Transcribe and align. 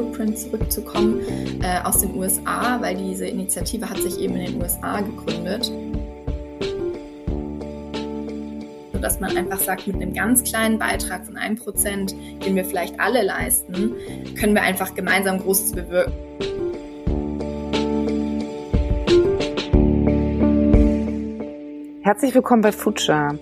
Footprint 0.00 0.38
zurückzukommen, 0.38 1.20
äh, 1.62 1.80
aus 1.84 1.98
den 1.98 2.16
USA, 2.16 2.80
weil 2.80 2.96
diese 2.96 3.26
Initiative 3.26 3.88
hat 3.88 3.98
sich 3.98 4.18
eben 4.18 4.34
in 4.36 4.52
den 4.52 4.62
USA 4.62 5.00
gegründet. 5.00 5.70
dass 9.00 9.18
man 9.18 9.34
einfach 9.34 9.58
sagt, 9.58 9.86
mit 9.86 9.96
einem 9.96 10.12
ganz 10.12 10.44
kleinen 10.44 10.78
Beitrag 10.78 11.24
von 11.24 11.38
einem 11.38 11.56
Prozent, 11.56 12.14
den 12.44 12.54
wir 12.54 12.66
vielleicht 12.66 13.00
alle 13.00 13.22
leisten, 13.22 13.94
können 14.38 14.54
wir 14.54 14.60
einfach 14.60 14.94
gemeinsam 14.94 15.38
Großes 15.38 15.72
bewirken. 15.72 16.12
Herzlich 22.02 22.34
willkommen 22.34 22.60
bei 22.60 22.72
Future. 22.72 23.38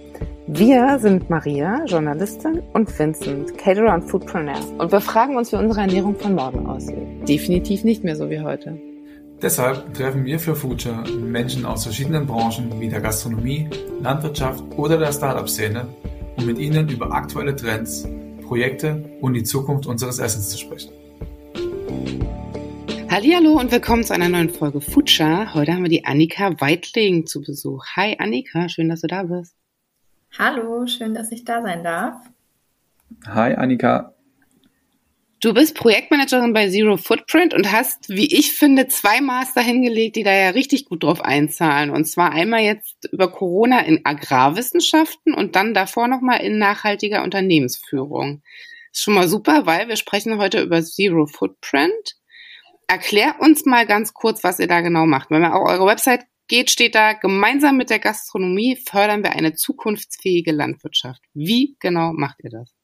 Wir 0.51 0.99
sind 0.99 1.29
Maria, 1.29 1.85
Journalistin, 1.85 2.63
und 2.73 2.99
Vincent, 2.99 3.59
Caterer 3.59 3.93
und 3.93 4.05
Foodpreneur. 4.05 4.57
Und 4.79 4.91
wir 4.91 5.03
fragen 5.03 5.37
uns, 5.37 5.53
wie 5.53 5.57
unsere 5.57 5.83
Ernährung 5.83 6.17
von 6.17 6.35
morgen 6.35 6.67
aussieht. 6.67 6.97
Definitiv 7.29 7.85
nicht 7.85 8.03
mehr 8.03 8.17
so 8.17 8.31
wie 8.31 8.41
heute. 8.41 8.81
Deshalb 9.43 9.93
treffen 9.93 10.25
wir 10.25 10.39
für 10.39 10.55
Future 10.55 11.05
Menschen 11.11 11.67
aus 11.67 11.83
verschiedenen 11.83 12.27
Branchen 12.27 12.81
wie 12.81 12.89
der 12.89 13.03
Gastronomie, 13.03 13.69
Landwirtschaft 14.01 14.65
oder 14.79 14.97
der 14.97 15.13
Startup-Szene, 15.13 15.87
um 16.39 16.47
mit 16.47 16.59
ihnen 16.59 16.89
über 16.89 17.13
aktuelle 17.13 17.55
Trends, 17.55 18.09
Projekte 18.47 19.05
und 19.21 19.35
die 19.35 19.45
Zukunft 19.45 19.85
unseres 19.85 20.19
Essens 20.19 20.49
zu 20.49 20.57
sprechen. 20.57 20.93
Hallo 23.11 23.61
und 23.61 23.71
willkommen 23.71 24.03
zu 24.03 24.15
einer 24.15 24.31
neuen 24.31 24.49
Folge 24.49 24.81
Future. 24.81 25.53
Heute 25.53 25.75
haben 25.75 25.83
wir 25.83 25.91
die 25.91 26.07
Annika 26.07 26.59
Weitling 26.59 27.27
zu 27.27 27.43
Besuch. 27.43 27.85
Hi 27.97 28.17
Annika, 28.19 28.71
schön, 28.71 28.89
dass 28.89 29.03
du 29.03 29.09
da 29.09 29.25
bist. 29.25 29.58
Hallo, 30.37 30.87
schön, 30.87 31.15
dass 31.15 31.33
ich 31.33 31.45
da 31.45 31.63
sein 31.63 31.83
darf. 31.83 32.17
Hi, 33.27 33.55
Annika. 33.55 34.15
Du 35.41 35.55
bist 35.55 35.77
Projektmanagerin 35.77 36.53
bei 36.53 36.69
Zero 36.69 36.97
Footprint 36.97 37.55
und 37.55 37.71
hast, 37.71 38.09
wie 38.09 38.37
ich 38.37 38.53
finde, 38.53 38.89
zwei 38.89 39.21
Master 39.21 39.61
hingelegt, 39.61 40.17
die 40.17 40.25
da 40.25 40.33
ja 40.33 40.51
richtig 40.51 40.87
gut 40.87 41.05
drauf 41.05 41.21
einzahlen. 41.21 41.91
Und 41.91 42.07
zwar 42.07 42.33
einmal 42.33 42.63
jetzt 42.63 43.09
über 43.13 43.31
Corona 43.31 43.81
in 43.81 44.01
Agrarwissenschaften 44.05 45.35
und 45.35 45.55
dann 45.55 45.75
davor 45.75 46.09
nochmal 46.09 46.41
in 46.41 46.59
nachhaltiger 46.59 47.23
Unternehmensführung. 47.23 48.43
Ist 48.93 49.03
schon 49.03 49.15
mal 49.15 49.29
super, 49.29 49.65
weil 49.65 49.87
wir 49.87 49.95
sprechen 49.95 50.39
heute 50.39 50.61
über 50.61 50.83
Zero 50.83 51.27
Footprint. 51.27 52.17
Erklär 52.89 53.37
uns 53.39 53.65
mal 53.65 53.87
ganz 53.87 54.15
kurz, 54.15 54.43
was 54.43 54.59
ihr 54.59 54.67
da 54.67 54.81
genau 54.81 55.07
macht. 55.07 55.31
Wenn 55.31 55.43
man 55.43 55.53
auf 55.53 55.69
eure 55.69 55.87
Website 55.87 56.25
geht, 56.49 56.71
steht 56.71 56.95
da, 56.95 57.13
gemeinsam 57.13 57.77
mit 57.77 57.91
der 57.91 57.99
Gastronomie 57.99 58.77
fördern 58.77 59.23
wir 59.23 59.33
eine 59.33 59.55
zukunftsfähige 59.55 60.53
Landwirtschaft. 60.53 61.23
Wie 61.35 61.77
genau 61.79 62.13
macht 62.13 62.43
ihr 62.43 62.51
das? 62.51 62.75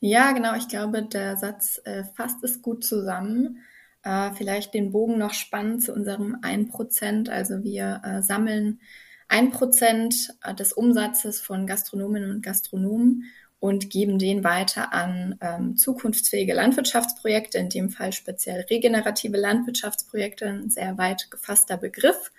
Ja, 0.00 0.32
genau. 0.32 0.54
Ich 0.54 0.68
glaube, 0.68 1.02
der 1.02 1.36
Satz 1.36 1.80
äh, 1.84 2.04
fasst 2.14 2.42
es 2.44 2.62
gut 2.62 2.84
zusammen. 2.84 3.62
Äh, 4.04 4.32
vielleicht 4.32 4.74
den 4.74 4.92
Bogen 4.92 5.18
noch 5.18 5.34
spannend 5.34 5.82
zu 5.82 5.92
unserem 5.92 6.36
1%. 6.36 7.30
Also 7.30 7.64
wir 7.64 8.00
äh, 8.04 8.22
sammeln 8.22 8.80
1% 9.28 10.30
äh, 10.42 10.54
des 10.54 10.72
Umsatzes 10.72 11.40
von 11.40 11.66
Gastronominnen 11.66 12.30
und 12.30 12.42
Gastronomen 12.42 13.24
und 13.60 13.90
geben 13.90 14.18
den 14.18 14.44
weiter 14.44 14.92
an 14.92 15.36
ähm, 15.40 15.76
zukunftsfähige 15.76 16.54
Landwirtschaftsprojekte, 16.54 17.58
in 17.58 17.68
dem 17.68 17.90
Fall 17.90 18.12
speziell 18.12 18.60
regenerative 18.70 19.36
Landwirtschaftsprojekte, 19.36 20.46
ein 20.46 20.70
sehr 20.70 20.96
weit 20.96 21.30
gefasster 21.30 21.76
Begriff. 21.76 22.30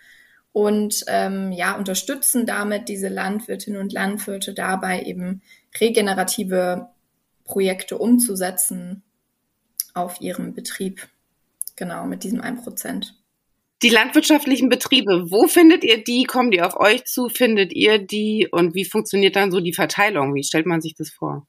Und 0.52 1.03
ähm, 1.08 1.52
ja, 1.52 1.75
unterstützen 1.75 2.46
damit 2.46 2.90
diese 2.90 3.09
Landwirtinnen 3.09 3.81
und 3.81 3.94
Landwirte 3.94 4.53
dabei, 4.53 5.03
eben 5.03 5.41
regenerative 5.79 6.90
Projekte 7.44 7.97
umzusetzen 7.97 9.03
auf 9.94 10.22
ihrem 10.22 10.53
Betrieb. 10.53 11.08
Genau, 11.75 12.06
mit 12.06 12.24
diesem 12.24 12.41
1%. 12.41 13.12
Die 13.81 13.90
landwirtschaftlichen 13.90 14.67
Betriebe, 14.67 15.31
wo 15.31 15.47
findet 15.47 15.85
ihr 15.85 16.03
die? 16.03 16.25
Kommen 16.25 16.51
die 16.51 16.62
auf 16.62 16.78
euch 16.78 17.06
zu? 17.06 17.29
Findet 17.29 17.72
ihr 17.72 17.97
die? 17.97 18.47
Und 18.51 18.75
wie 18.75 18.84
funktioniert 18.84 19.38
dann 19.38 19.51
so 19.51 19.62
die 19.62 19.73
Verteilung? 19.73 20.35
Wie 20.35 20.44
stellt 20.44 20.66
man 20.66 20.81
sich 20.81 20.95
das 20.95 21.09
vor? 21.09 21.47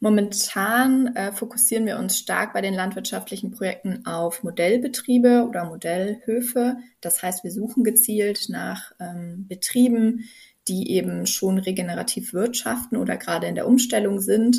Momentan 0.00 1.14
äh, 1.14 1.32
fokussieren 1.32 1.86
wir 1.86 1.96
uns 1.96 2.18
stark 2.18 2.52
bei 2.52 2.60
den 2.60 2.74
landwirtschaftlichen 2.74 3.52
Projekten 3.52 4.04
auf 4.04 4.42
Modellbetriebe 4.42 5.46
oder 5.48 5.64
Modellhöfe. 5.64 6.76
Das 7.00 7.22
heißt, 7.22 7.44
wir 7.44 7.52
suchen 7.52 7.84
gezielt 7.84 8.48
nach 8.48 8.90
ähm, 9.00 9.46
Betrieben, 9.48 10.28
die 10.68 10.90
eben 10.90 11.26
schon 11.26 11.58
regenerativ 11.58 12.34
wirtschaften 12.34 12.96
oder 12.96 13.16
gerade 13.16 13.46
in 13.46 13.54
der 13.54 13.66
Umstellung 13.66 14.20
sind 14.20 14.58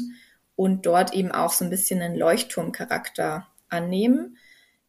und 0.56 0.86
dort 0.86 1.14
eben 1.14 1.32
auch 1.32 1.52
so 1.52 1.66
ein 1.66 1.70
bisschen 1.70 2.02
einen 2.02 2.18
Leuchtturmcharakter 2.18 3.48
annehmen. 3.70 4.38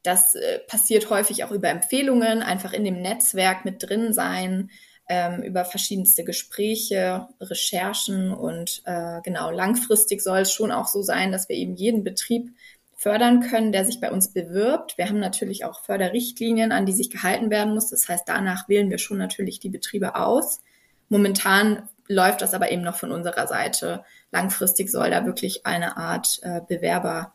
Das 0.05 0.35
äh, 0.35 0.61
passiert 0.61 1.11
häufig 1.11 1.43
auch 1.43 1.51
über 1.51 1.71
Empfehlungen, 1.71 2.43
einfach 2.43 2.73
in 2.73 2.85
dem 2.85 3.01
Netzwerk 3.01 3.65
mit 3.65 3.83
drin 3.83 4.13
sein, 4.13 4.71
ähm, 5.09 5.43
über 5.43 5.65
verschiedenste 5.65 6.25
Gespräche, 6.25 7.27
Recherchen 7.41 8.33
und 8.33 8.83
äh, 8.85 9.21
genau 9.23 9.51
langfristig 9.51 10.23
soll 10.23 10.41
es 10.41 10.53
schon 10.53 10.71
auch 10.73 10.89
so 10.89 11.03
sein, 11.03 11.33
dass 11.33 11.49
wir 11.49 11.57
eben 11.57 11.75
jeden 11.75 12.05
Betrieb 12.05 12.55
fördern 12.97 13.41
können, 13.41 13.73
der 13.73 13.85
sich 13.87 14.01
bei 14.01 14.11
uns 14.11 14.33
bewirbt. 14.33 14.97
Wir 14.99 15.09
haben 15.09 15.21
natürlich 15.21 15.65
auch 15.65 15.83
Förderrichtlinien, 15.85 16.71
an 16.71 16.87
die 16.87 16.93
sich 16.93 17.11
gehalten 17.11 17.51
werden 17.51 17.75
muss. 17.75 17.91
Das 17.91 18.09
heißt, 18.09 18.25
danach 18.27 18.69
wählen 18.69 18.91
wir 18.91 18.99
schon 18.99 19.19
natürlich 19.19 19.59
die 19.59 19.71
Betriebe 19.71 20.17
aus. 20.17 20.63
Momentan 21.09 21.89
läuft 22.09 22.43
das 22.43 22.55
aber 22.55 22.71
eben 22.71 22.83
noch 22.83 22.97
von 22.97 23.11
unserer 23.11 23.47
Seite. 23.47 24.05
Langfristig 24.33 24.91
soll 24.91 25.11
da 25.11 25.25
wirklich 25.25 25.67
eine 25.67 25.97
Art 25.97 26.41
äh, 26.43 26.61
Bewerber, 26.67 27.33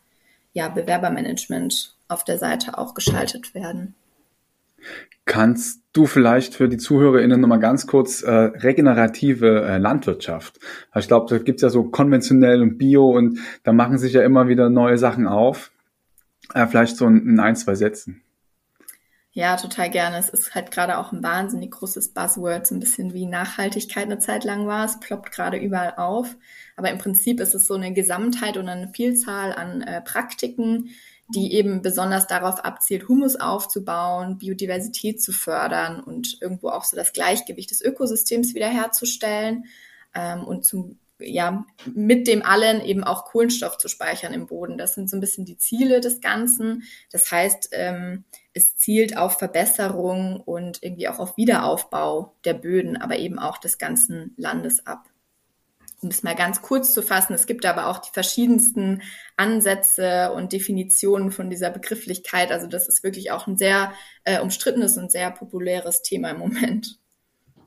ja, 0.54 0.70
Bewerbermanagement 0.70 1.96
auf 2.10 2.24
der 2.26 2.38
Seite 2.38 2.78
auch 2.78 2.94
geschaltet 2.94 3.54
werden. 3.54 3.96
Kannst 5.26 5.84
du 5.94 6.06
vielleicht 6.06 6.56
für 6.56 6.68
die 6.68 6.78
ZuhörerInnen 6.78 7.40
nochmal 7.40 7.60
ganz 7.60 7.86
kurz 7.86 8.24
äh, 8.24 8.32
regenerative 8.32 9.64
äh, 9.64 9.78
Landwirtschaft? 9.78 10.60
Ich 10.96 11.08
glaube, 11.08 11.28
da 11.30 11.38
gibt's 11.42 11.62
ja 11.62 11.70
so 11.70 11.84
konventionell 11.84 12.62
und 12.62 12.78
Bio 12.78 13.10
und 13.10 13.40
da 13.64 13.72
machen 13.72 13.98
sich 13.98 14.14
ja 14.14 14.24
immer 14.24 14.48
wieder 14.48 14.70
neue 14.70 14.98
Sachen 14.98 15.28
auf. 15.28 15.72
Äh, 16.54 16.66
vielleicht 16.68 16.98
so 16.98 17.06
in, 17.06 17.28
in 17.28 17.40
ein, 17.40 17.56
zwei 17.56 17.76
Sätzen. 17.76 18.24
Ja, 19.32 19.56
total 19.58 19.92
gerne. 19.92 20.18
Es 20.18 20.30
ist 20.30 20.56
halt 20.56 20.72
gerade 20.72 20.98
auch 20.98 21.12
ein 21.12 21.22
wahnsinnig 21.22 21.72
großes 21.72 22.10
Buzzword, 22.14 22.66
so 22.66 22.74
ein 22.74 22.80
bisschen 22.80 23.14
wie 23.14 23.28
Nachhaltigkeit 23.28 24.06
eine 24.06 24.18
Zeit 24.18 24.44
lang 24.44 24.66
war. 24.66 24.86
Es 24.86 25.00
ploppt 25.00 25.32
gerade 25.32 25.58
überall 25.58 25.94
auf. 25.98 26.36
Aber 26.76 26.90
im 26.90 26.98
Prinzip 26.98 27.40
ist 27.40 27.54
es 27.54 27.68
so 27.68 27.76
eine 27.76 27.94
Gesamtheit 27.94 28.58
und 28.58 28.68
eine 28.68 28.88
Vielzahl 28.88 29.54
an 29.54 29.82
äh, 29.82 30.02
Praktiken, 30.02 30.90
die 31.30 31.54
eben 31.54 31.82
besonders 31.82 32.28
darauf 32.28 32.66
abzielt, 32.66 33.08
Humus 33.08 33.36
aufzubauen, 33.36 34.38
Biodiversität 34.38 35.22
zu 35.22 35.32
fördern 35.32 36.00
und 36.00 36.42
irgendwo 36.42 36.70
auch 36.70 36.84
so 36.84 36.98
das 36.98 37.14
Gleichgewicht 37.14 37.72
des 37.72 37.82
Ökosystems 37.82 38.56
wiederherzustellen 38.56 39.66
ähm, 40.16 40.44
und 40.44 40.66
zum 40.66 40.98
ja, 41.22 41.66
mit 41.86 42.28
dem 42.28 42.44
allen 42.44 42.82
eben 42.82 43.04
auch 43.04 43.26
Kohlenstoff 43.26 43.78
zu 43.78 43.90
speichern 43.90 44.34
im 44.34 44.48
Boden. 44.48 44.78
Das 44.78 44.96
sind 44.96 45.10
so 45.10 45.18
ein 45.18 45.20
bisschen 45.20 45.44
die 45.44 45.58
Ziele 45.58 46.00
des 46.00 46.22
Ganzen. 46.22 46.84
Das 47.12 47.30
heißt, 47.30 47.70
ähm, 47.74 48.24
es 48.54 48.78
zielt 48.78 49.18
auf 49.18 49.38
Verbesserung 49.38 50.40
und 50.40 50.82
irgendwie 50.82 51.10
auch 51.10 51.20
auf 51.20 51.36
Wiederaufbau 51.36 52.36
der 52.46 52.54
Böden, 52.54 52.96
aber 52.96 53.18
eben 53.18 53.38
auch 53.38 53.58
des 53.58 53.78
ganzen 53.78 54.34
Landes 54.38 54.88
ab 54.88 55.10
um 56.02 56.10
es 56.10 56.24
mal 56.24 56.36
ganz 56.36 56.62
kurz 56.62 56.94
zu 56.94 57.02
fassen, 57.02 57.34
es 57.34 57.46
gibt 57.46 57.66
aber 57.66 57.88
auch 57.88 58.00
die 58.00 58.12
verschiedensten 58.14 59.02
Ansätze 59.38 60.32
und 60.34 60.54
Definitionen 60.54 61.32
von 61.32 61.50
dieser 61.50 61.70
Begrifflichkeit. 61.70 62.52
Also 62.52 62.68
das 62.68 62.88
ist 62.88 63.04
wirklich 63.04 63.32
auch 63.32 63.48
ein 63.48 63.58
sehr 63.58 63.94
äh, 64.24 64.40
umstrittenes 64.40 64.98
und 64.98 65.12
sehr 65.12 65.32
populäres 65.32 66.02
Thema 66.02 66.32
im 66.32 66.40
Moment. 66.40 67.00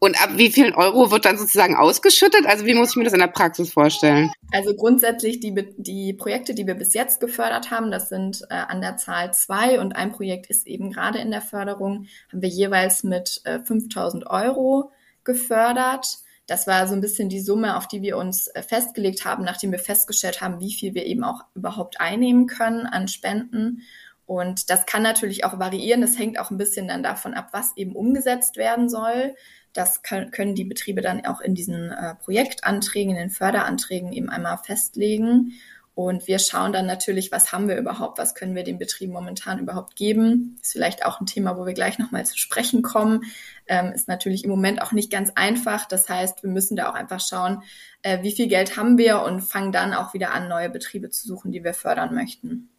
Und 0.02 0.20
ab 0.20 0.30
wie 0.34 0.50
vielen 0.50 0.74
Euro 0.74 1.12
wird 1.12 1.26
dann 1.26 1.38
sozusagen 1.38 1.76
ausgeschüttet? 1.76 2.44
Also 2.46 2.66
wie 2.66 2.74
muss 2.74 2.90
ich 2.90 2.96
mir 2.96 3.04
das 3.04 3.12
in 3.12 3.20
der 3.20 3.28
Praxis 3.28 3.72
vorstellen? 3.72 4.32
Also 4.50 4.74
grundsätzlich 4.74 5.38
die, 5.38 5.54
die 5.76 6.12
Projekte, 6.12 6.54
die 6.54 6.66
wir 6.66 6.74
bis 6.74 6.92
jetzt 6.92 7.20
gefördert 7.20 7.70
haben, 7.70 7.92
das 7.92 8.08
sind 8.08 8.42
äh, 8.50 8.54
an 8.54 8.80
der 8.80 8.96
Zahl 8.96 9.32
zwei 9.32 9.78
und 9.78 9.94
ein 9.94 10.10
Projekt 10.10 10.48
ist 10.48 10.66
eben 10.66 10.90
gerade 10.90 11.20
in 11.20 11.30
der 11.30 11.40
Förderung, 11.40 12.06
haben 12.32 12.42
wir 12.42 12.48
jeweils 12.48 13.04
mit 13.04 13.42
äh, 13.44 13.60
5000 13.60 14.26
Euro 14.26 14.90
gefördert. 15.22 16.18
Das 16.52 16.66
war 16.66 16.86
so 16.86 16.92
ein 16.92 17.00
bisschen 17.00 17.30
die 17.30 17.40
Summe, 17.40 17.78
auf 17.78 17.88
die 17.88 18.02
wir 18.02 18.18
uns 18.18 18.46
äh, 18.48 18.62
festgelegt 18.62 19.24
haben, 19.24 19.42
nachdem 19.42 19.72
wir 19.72 19.78
festgestellt 19.78 20.42
haben, 20.42 20.60
wie 20.60 20.74
viel 20.74 20.92
wir 20.92 21.06
eben 21.06 21.24
auch 21.24 21.46
überhaupt 21.54 21.98
einnehmen 21.98 22.46
können 22.46 22.84
an 22.84 23.08
Spenden. 23.08 23.80
Und 24.26 24.68
das 24.68 24.84
kann 24.84 25.02
natürlich 25.02 25.46
auch 25.46 25.58
variieren. 25.58 26.02
Das 26.02 26.18
hängt 26.18 26.38
auch 26.38 26.50
ein 26.50 26.58
bisschen 26.58 26.88
dann 26.88 27.02
davon 27.02 27.32
ab, 27.32 27.48
was 27.52 27.74
eben 27.78 27.96
umgesetzt 27.96 28.58
werden 28.58 28.90
soll. 28.90 29.34
Das 29.72 30.02
können 30.02 30.54
die 30.54 30.64
Betriebe 30.64 31.00
dann 31.00 31.24
auch 31.24 31.40
in 31.40 31.54
diesen 31.54 31.90
äh, 31.90 32.16
Projektanträgen, 32.16 33.12
in 33.12 33.16
den 33.16 33.30
Förderanträgen 33.30 34.12
eben 34.12 34.28
einmal 34.28 34.58
festlegen. 34.58 35.54
Und 35.94 36.26
wir 36.26 36.38
schauen 36.38 36.72
dann 36.72 36.86
natürlich, 36.86 37.32
was 37.32 37.52
haben 37.52 37.68
wir 37.68 37.76
überhaupt, 37.76 38.18
was 38.18 38.34
können 38.34 38.54
wir 38.54 38.64
den 38.64 38.78
Betrieben 38.78 39.12
momentan 39.12 39.58
überhaupt 39.58 39.94
geben. 39.94 40.56
Ist 40.62 40.72
vielleicht 40.72 41.04
auch 41.04 41.20
ein 41.20 41.26
Thema, 41.26 41.58
wo 41.58 41.66
wir 41.66 41.74
gleich 41.74 41.98
nochmal 41.98 42.24
zu 42.24 42.38
sprechen 42.38 42.80
kommen. 42.80 43.24
Ähm, 43.66 43.92
ist 43.92 44.08
natürlich 44.08 44.44
im 44.44 44.50
Moment 44.50 44.80
auch 44.80 44.92
nicht 44.92 45.12
ganz 45.12 45.32
einfach. 45.34 45.86
Das 45.86 46.08
heißt, 46.08 46.42
wir 46.42 46.50
müssen 46.50 46.76
da 46.76 46.88
auch 46.88 46.94
einfach 46.94 47.20
schauen, 47.20 47.62
äh, 48.00 48.22
wie 48.22 48.32
viel 48.32 48.48
Geld 48.48 48.78
haben 48.78 48.96
wir 48.96 49.20
und 49.22 49.40
fangen 49.42 49.70
dann 49.70 49.92
auch 49.92 50.14
wieder 50.14 50.32
an, 50.32 50.48
neue 50.48 50.70
Betriebe 50.70 51.10
zu 51.10 51.26
suchen, 51.26 51.52
die 51.52 51.62
wir 51.62 51.74
fördern 51.74 52.14
möchten. 52.14 52.70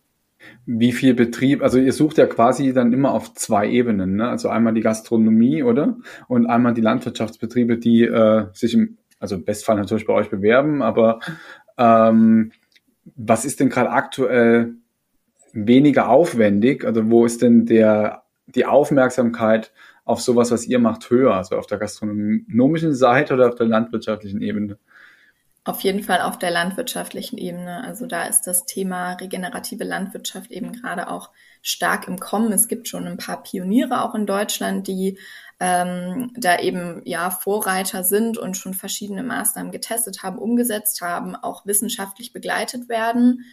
Wie 0.66 0.92
viel 0.92 1.14
Betrieb, 1.14 1.62
also 1.62 1.78
ihr 1.78 1.94
sucht 1.94 2.18
ja 2.18 2.26
quasi 2.26 2.74
dann 2.74 2.94
immer 2.94 3.14
auf 3.14 3.34
zwei 3.34 3.70
Ebenen, 3.70 4.16
ne? 4.16 4.28
also 4.28 4.50
einmal 4.50 4.74
die 4.74 4.82
Gastronomie, 4.82 5.64
oder? 5.64 5.98
Und 6.28 6.48
einmal 6.48 6.74
die 6.74 6.82
Landwirtschaftsbetriebe, 6.82 7.78
die 7.78 8.04
äh, 8.04 8.48
sich 8.54 8.74
im, 8.74 8.98
also 9.20 9.36
im 9.36 9.46
Bestfall 9.46 9.78
natürlich 9.78 10.06
bei 10.06 10.14
euch 10.14 10.30
bewerben, 10.30 10.82
aber 10.82 11.20
ähm, 11.78 12.52
was 13.16 13.46
ist 13.46 13.60
denn 13.60 13.70
gerade 13.70 13.90
aktuell 13.90 14.76
weniger 15.54 16.10
aufwendig? 16.10 16.86
Also 16.86 17.10
wo 17.10 17.26
ist 17.26 17.42
denn 17.42 17.66
der, 17.66 18.24
die 18.48 18.66
Aufmerksamkeit 18.66 19.72
auf 20.06 20.22
sowas, 20.22 20.52
was 20.52 20.66
ihr 20.66 20.80
macht, 20.80 21.10
höher? 21.10 21.34
Also 21.36 21.58
auf 21.58 21.68
der 21.68 21.78
gastronomischen 21.78 22.94
Seite 22.94 23.34
oder 23.34 23.50
auf 23.50 23.56
der 23.56 23.68
landwirtschaftlichen 23.68 24.42
Ebene? 24.42 24.78
Auf 25.66 25.80
jeden 25.80 26.04
Fall 26.04 26.20
auf 26.22 26.38
der 26.38 26.52
landwirtschaftlichen 26.52 27.38
Ebene. 27.38 27.86
Also 27.86 28.06
da 28.06 28.26
ist 28.26 28.42
das 28.42 28.66
Thema 28.66 29.14
regenerative 29.14 29.86
Landwirtschaft 29.86 30.52
eben 30.52 30.74
gerade 30.74 31.10
auch 31.10 31.30
stark 31.62 32.10
im 32.10 32.20
Kommen. 32.20 32.52
Es 32.52 32.68
gibt 32.68 32.90
schon 32.90 33.08
ein 33.08 33.18
paar 33.18 33.44
Pioniere 33.44 34.04
auch 34.04 34.14
in 34.14 34.26
Deutschland, 34.26 34.88
die 34.88 35.18
ähm, 35.64 36.34
da 36.36 36.60
eben 36.60 37.02
ja 37.06 37.32
Vorreiter 37.32 38.04
sind 38.04 38.38
und 38.38 38.58
schon 38.58 38.74
verschiedene 38.74 39.24
Maßnahmen 39.24 39.72
getestet 39.72 40.22
haben, 40.22 40.38
umgesetzt 40.38 41.02
haben, 41.02 41.38
auch 41.38 41.66
wissenschaftlich 41.66 42.34
begleitet 42.34 42.90
werden. 42.90 43.46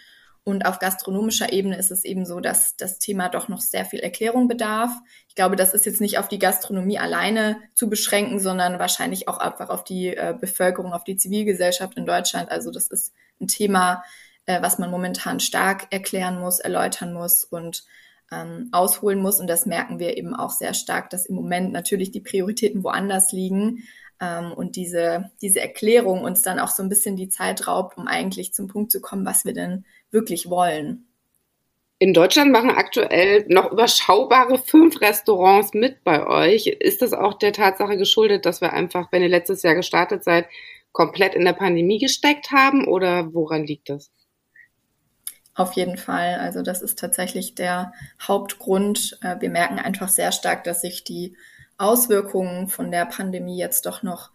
Und 0.42 0.66
auf 0.66 0.80
gastronomischer 0.80 1.52
Ebene 1.52 1.76
ist 1.76 1.92
es 1.92 2.04
eben 2.04 2.26
so, 2.26 2.40
dass 2.40 2.76
das 2.76 2.98
Thema 2.98 3.28
doch 3.28 3.46
noch 3.46 3.60
sehr 3.60 3.84
viel 3.84 4.00
Erklärung 4.00 4.48
bedarf. 4.48 4.90
Ich 5.28 5.36
glaube, 5.36 5.54
das 5.54 5.72
ist 5.72 5.86
jetzt 5.86 6.00
nicht 6.00 6.18
auf 6.18 6.26
die 6.26 6.40
Gastronomie 6.40 6.98
alleine 6.98 7.58
zu 7.74 7.88
beschränken, 7.88 8.40
sondern 8.40 8.80
wahrscheinlich 8.80 9.28
auch 9.28 9.38
einfach 9.38 9.68
auf 9.68 9.84
die 9.84 10.08
äh, 10.08 10.34
Bevölkerung, 10.38 10.92
auf 10.92 11.04
die 11.04 11.16
Zivilgesellschaft 11.16 11.96
in 11.96 12.06
Deutschland. 12.06 12.50
Also 12.50 12.72
das 12.72 12.88
ist 12.88 13.14
ein 13.40 13.46
Thema, 13.46 14.02
äh, 14.46 14.60
was 14.60 14.80
man 14.80 14.90
momentan 14.90 15.38
stark 15.38 15.86
erklären 15.90 16.40
muss, 16.40 16.58
erläutern 16.58 17.12
muss 17.12 17.44
und 17.44 17.84
ähm, 18.32 18.68
ausholen 18.72 19.20
muss. 19.20 19.40
Und 19.40 19.48
das 19.48 19.66
merken 19.66 19.98
wir 19.98 20.16
eben 20.16 20.34
auch 20.34 20.50
sehr 20.50 20.74
stark, 20.74 21.10
dass 21.10 21.26
im 21.26 21.34
Moment 21.34 21.72
natürlich 21.72 22.10
die 22.10 22.20
Prioritäten 22.20 22.84
woanders 22.84 23.32
liegen 23.32 23.84
ähm, 24.20 24.52
und 24.52 24.76
diese, 24.76 25.30
diese 25.42 25.60
Erklärung 25.60 26.22
uns 26.22 26.42
dann 26.42 26.58
auch 26.58 26.68
so 26.68 26.82
ein 26.82 26.88
bisschen 26.88 27.16
die 27.16 27.28
Zeit 27.28 27.66
raubt, 27.66 27.96
um 27.96 28.06
eigentlich 28.06 28.52
zum 28.54 28.68
Punkt 28.68 28.92
zu 28.92 29.00
kommen, 29.00 29.26
was 29.26 29.44
wir 29.44 29.54
denn 29.54 29.84
wirklich 30.10 30.48
wollen. 30.48 31.06
In 32.02 32.14
Deutschland 32.14 32.50
machen 32.50 32.70
aktuell 32.70 33.44
noch 33.48 33.70
überschaubare 33.70 34.56
fünf 34.56 35.02
Restaurants 35.02 35.74
mit 35.74 36.02
bei 36.02 36.26
euch. 36.26 36.66
Ist 36.66 37.02
das 37.02 37.12
auch 37.12 37.34
der 37.34 37.52
Tatsache 37.52 37.98
geschuldet, 37.98 38.46
dass 38.46 38.62
wir 38.62 38.72
einfach, 38.72 39.12
wenn 39.12 39.22
ihr 39.22 39.28
letztes 39.28 39.62
Jahr 39.62 39.74
gestartet 39.74 40.24
seid, 40.24 40.46
komplett 40.92 41.34
in 41.34 41.44
der 41.44 41.52
Pandemie 41.52 41.98
gesteckt 41.98 42.52
haben 42.52 42.88
oder 42.88 43.34
woran 43.34 43.66
liegt 43.66 43.90
das? 43.90 44.10
Auf 45.60 45.74
jeden 45.74 45.98
Fall. 45.98 46.36
Also 46.36 46.62
das 46.62 46.80
ist 46.80 46.98
tatsächlich 46.98 47.54
der 47.54 47.92
Hauptgrund. 48.26 49.18
Äh, 49.20 49.36
wir 49.40 49.50
merken 49.50 49.78
einfach 49.78 50.08
sehr 50.08 50.32
stark, 50.32 50.64
dass 50.64 50.80
sich 50.80 51.04
die 51.04 51.36
Auswirkungen 51.76 52.68
von 52.68 52.90
der 52.90 53.04
Pandemie 53.04 53.58
jetzt 53.58 53.84
doch 53.84 54.02
noch 54.02 54.30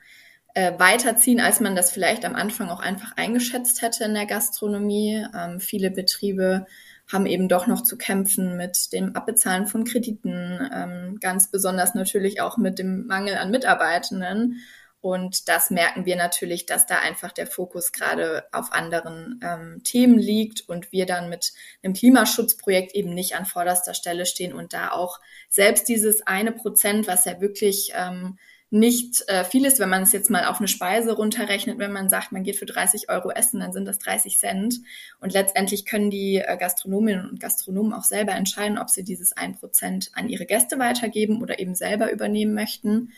äh, 0.53 0.77
weiterziehen, 0.77 1.41
als 1.41 1.59
man 1.59 1.75
das 1.75 1.89
vielleicht 1.89 2.25
am 2.25 2.35
Anfang 2.35 2.69
auch 2.69 2.79
einfach 2.79 3.17
eingeschätzt 3.17 3.81
hätte 3.81 4.03
in 4.03 4.13
der 4.13 4.27
Gastronomie. 4.27 5.25
Ähm, 5.35 5.59
viele 5.59 5.89
Betriebe 5.89 6.67
haben 7.11 7.25
eben 7.25 7.49
doch 7.49 7.65
noch 7.65 7.81
zu 7.81 7.97
kämpfen 7.97 8.55
mit 8.55 8.93
dem 8.93 9.15
Abbezahlen 9.15 9.65
von 9.65 9.83
Krediten, 9.83 10.59
ähm, 10.71 11.17
ganz 11.19 11.49
besonders 11.49 11.95
natürlich 11.95 12.39
auch 12.39 12.57
mit 12.57 12.77
dem 12.77 13.07
Mangel 13.07 13.37
an 13.37 13.49
Mitarbeitenden. 13.49 14.59
Und 15.05 15.49
das 15.49 15.69
merken 15.69 16.07
wir 16.07 16.15
natürlich, 16.15 16.65
dass 16.65 16.87
da 16.87 16.97
einfach 16.97 17.31
der 17.31 17.45
Fokus 17.45 17.91
gerade 17.91 18.45
auf 18.51 18.73
anderen 18.73 19.39
ähm, 19.43 19.83
Themen 19.83 20.17
liegt 20.17 20.67
und 20.67 20.91
wir 20.91 21.05
dann 21.05 21.29
mit 21.29 21.53
einem 21.83 21.93
Klimaschutzprojekt 21.93 22.95
eben 22.95 23.13
nicht 23.13 23.35
an 23.35 23.45
vorderster 23.45 23.93
Stelle 23.93 24.25
stehen 24.25 24.51
und 24.51 24.73
da 24.73 24.89
auch 24.89 25.19
selbst 25.47 25.89
dieses 25.89 26.25
eine 26.25 26.51
Prozent, 26.51 27.05
was 27.05 27.25
ja 27.25 27.39
wirklich 27.39 27.91
ähm, 27.93 28.39
nicht 28.71 29.23
äh, 29.27 29.43
viel 29.43 29.65
ist, 29.65 29.77
wenn 29.77 29.89
man 29.89 30.01
es 30.01 30.11
jetzt 30.11 30.31
mal 30.31 30.45
auf 30.45 30.57
eine 30.57 30.67
Speise 30.67 31.11
runterrechnet, 31.11 31.77
wenn 31.77 31.93
man 31.93 32.09
sagt, 32.09 32.31
man 32.31 32.41
geht 32.41 32.55
für 32.55 32.65
30 32.65 33.07
Euro 33.07 33.29
essen, 33.29 33.59
dann 33.59 33.73
sind 33.73 33.85
das 33.85 33.99
30 33.99 34.39
Cent. 34.39 34.81
Und 35.19 35.33
letztendlich 35.33 35.85
können 35.85 36.09
die 36.09 36.37
äh, 36.37 36.57
Gastronominnen 36.57 37.29
und 37.29 37.39
Gastronomen 37.39 37.93
auch 37.93 38.05
selber 38.05 38.31
entscheiden, 38.31 38.79
ob 38.79 38.89
sie 38.89 39.03
dieses 39.03 39.33
ein 39.33 39.53
Prozent 39.53 40.09
an 40.15 40.29
ihre 40.29 40.47
Gäste 40.47 40.79
weitergeben 40.79 41.43
oder 41.43 41.59
eben 41.59 41.75
selber 41.75 42.11
übernehmen 42.11 42.55
möchten. 42.55 43.11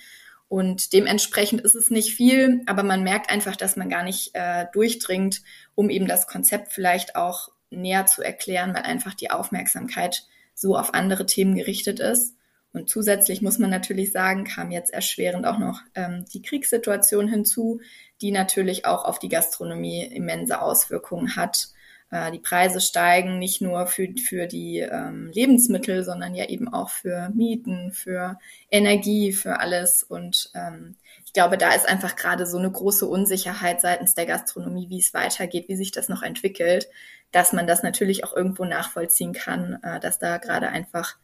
Und 0.50 0.94
dementsprechend 0.94 1.62
ist 1.62 1.76
es 1.76 1.90
nicht 1.90 2.14
viel, 2.14 2.62
aber 2.68 2.84
man 2.84 3.04
merkt 3.04 3.30
einfach, 3.30 3.56
dass 3.56 3.76
man 3.76 3.90
gar 3.90 4.04
nicht 4.04 4.32
äh, 4.34 4.66
durchdringt, 4.72 5.42
um 5.76 5.90
eben 5.90 6.08
das 6.08 6.28
Konzept 6.28 6.72
vielleicht 6.72 7.16
auch 7.16 7.50
näher 7.70 8.06
zu 8.06 8.22
erklären, 8.22 8.74
weil 8.74 8.84
einfach 8.84 9.14
die 9.14 9.30
Aufmerksamkeit 9.30 10.24
so 10.54 10.78
auf 10.78 10.94
andere 10.94 11.26
Themen 11.26 11.56
gerichtet 11.56 12.00
ist. 12.00 12.36
Und 12.72 12.90
zusätzlich 12.90 13.42
muss 13.42 13.60
man 13.60 13.70
natürlich 13.70 14.12
sagen, 14.12 14.44
kam 14.44 14.72
jetzt 14.72 14.94
erschwerend 14.94 15.46
auch 15.46 15.58
noch 15.58 15.82
ähm, 15.96 16.26
die 16.34 16.42
Kriegssituation 16.42 17.28
hinzu, 17.28 17.82
die 18.22 18.32
natürlich 18.32 18.86
auch 18.86 19.04
auf 19.04 19.20
die 19.20 19.30
Gastronomie 19.30 20.04
immense 20.04 20.62
Auswirkungen 20.62 21.36
hat. 21.36 21.70
Äh, 22.10 22.32
die 22.32 22.40
Preise 22.40 22.80
steigen 22.80 23.40
nicht 23.40 23.62
nur 23.62 23.88
für, 23.88 24.08
für 24.18 24.48
die 24.48 24.80
ähm, 24.80 25.30
Lebensmittel, 25.34 26.04
sondern 26.04 26.36
ja 26.36 26.46
eben 26.46 26.72
auch 26.72 26.90
für 26.90 27.30
Mieten, 27.34 27.92
für 27.92 28.38
Energie, 28.72 29.34
für 29.34 29.60
alles. 29.60 30.04
Und 30.04 30.52
ähm, 30.56 30.96
ich 31.26 31.34
glaube, 31.34 31.58
da 31.58 31.74
ist 31.74 31.88
einfach 31.88 32.16
gerade 32.16 32.46
so 32.46 32.58
eine 32.58 32.72
große 32.72 33.06
Unsicherheit 33.06 33.82
seitens 33.82 34.14
der 34.16 34.26
Gastronomie, 34.26 34.90
wie 34.90 35.00
es 35.00 35.14
weitergeht, 35.14 35.68
wie 35.68 35.76
sich 35.76 35.92
das 35.92 36.10
noch 36.10 36.24
entwickelt, 36.24 36.88
dass 37.32 37.54
man 37.54 37.68
das 37.68 37.84
natürlich 37.84 38.24
auch 38.24 38.36
irgendwo 38.36 38.64
nachvollziehen 38.66 39.34
kann, 39.34 39.80
äh, 39.84 40.00
dass 40.00 40.20
da 40.20 40.38
gerade 40.38 40.70
einfach 40.70 41.18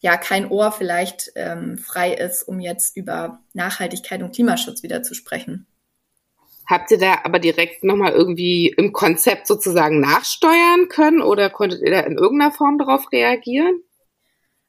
ja 0.00 0.16
kein 0.16 0.48
Ohr 0.48 0.70
vielleicht 0.70 1.32
ähm, 1.34 1.78
frei 1.78 2.12
ist, 2.14 2.44
um 2.44 2.60
jetzt 2.60 2.96
über 2.96 3.40
Nachhaltigkeit 3.52 4.22
und 4.22 4.34
Klimaschutz 4.34 4.84
wieder 4.84 5.02
zu 5.02 5.14
sprechen. 5.14 5.66
Habt 6.68 6.90
ihr 6.90 6.98
da 6.98 7.20
aber 7.24 7.38
direkt 7.38 7.82
nochmal 7.82 8.12
irgendwie 8.12 8.68
im 8.68 8.92
Konzept 8.92 9.46
sozusagen 9.46 10.00
nachsteuern 10.00 10.88
können 10.88 11.22
oder 11.22 11.48
konntet 11.48 11.80
ihr 11.80 11.90
da 11.90 12.00
in 12.00 12.18
irgendeiner 12.18 12.52
Form 12.52 12.78
darauf 12.78 13.10
reagieren? 13.10 13.80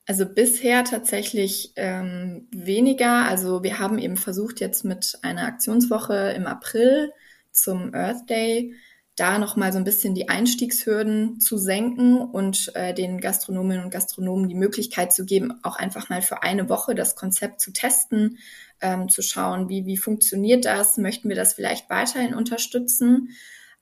Also 0.07 0.25
bisher 0.25 0.85
tatsächlich 0.85 1.73
ähm, 1.75 2.47
weniger. 2.51 3.25
Also 3.25 3.63
wir 3.63 3.79
haben 3.79 3.99
eben 3.99 4.15
versucht 4.15 4.61
jetzt 4.61 4.85
mit 4.85 5.19
einer 5.23 5.45
Aktionswoche 5.45 6.33
im 6.35 6.47
April 6.47 7.11
zum 7.51 7.93
Earth 7.93 8.29
Day 8.29 8.73
da 9.19 9.37
nochmal 9.39 9.71
so 9.71 9.77
ein 9.77 9.83
bisschen 9.83 10.15
die 10.15 10.29
Einstiegshürden 10.29 11.39
zu 11.39 11.57
senken 11.57 12.17
und 12.19 12.71
äh, 12.75 12.93
den 12.93 13.19
Gastronominnen 13.19 13.83
und 13.83 13.91
Gastronomen 13.91 14.47
die 14.47 14.55
Möglichkeit 14.55 15.11
zu 15.11 15.25
geben, 15.25 15.59
auch 15.63 15.75
einfach 15.75 16.09
mal 16.09 16.21
für 16.21 16.43
eine 16.43 16.69
Woche 16.69 16.95
das 16.95 17.15
Konzept 17.15 17.61
zu 17.61 17.71
testen, 17.71 18.37
ähm, 18.81 19.09
zu 19.09 19.21
schauen, 19.21 19.69
wie, 19.69 19.85
wie 19.85 19.97
funktioniert 19.97 20.65
das, 20.65 20.97
möchten 20.97 21.29
wir 21.29 21.35
das 21.35 21.53
vielleicht 21.53 21.89
weiterhin 21.89 22.33
unterstützen. 22.33 23.29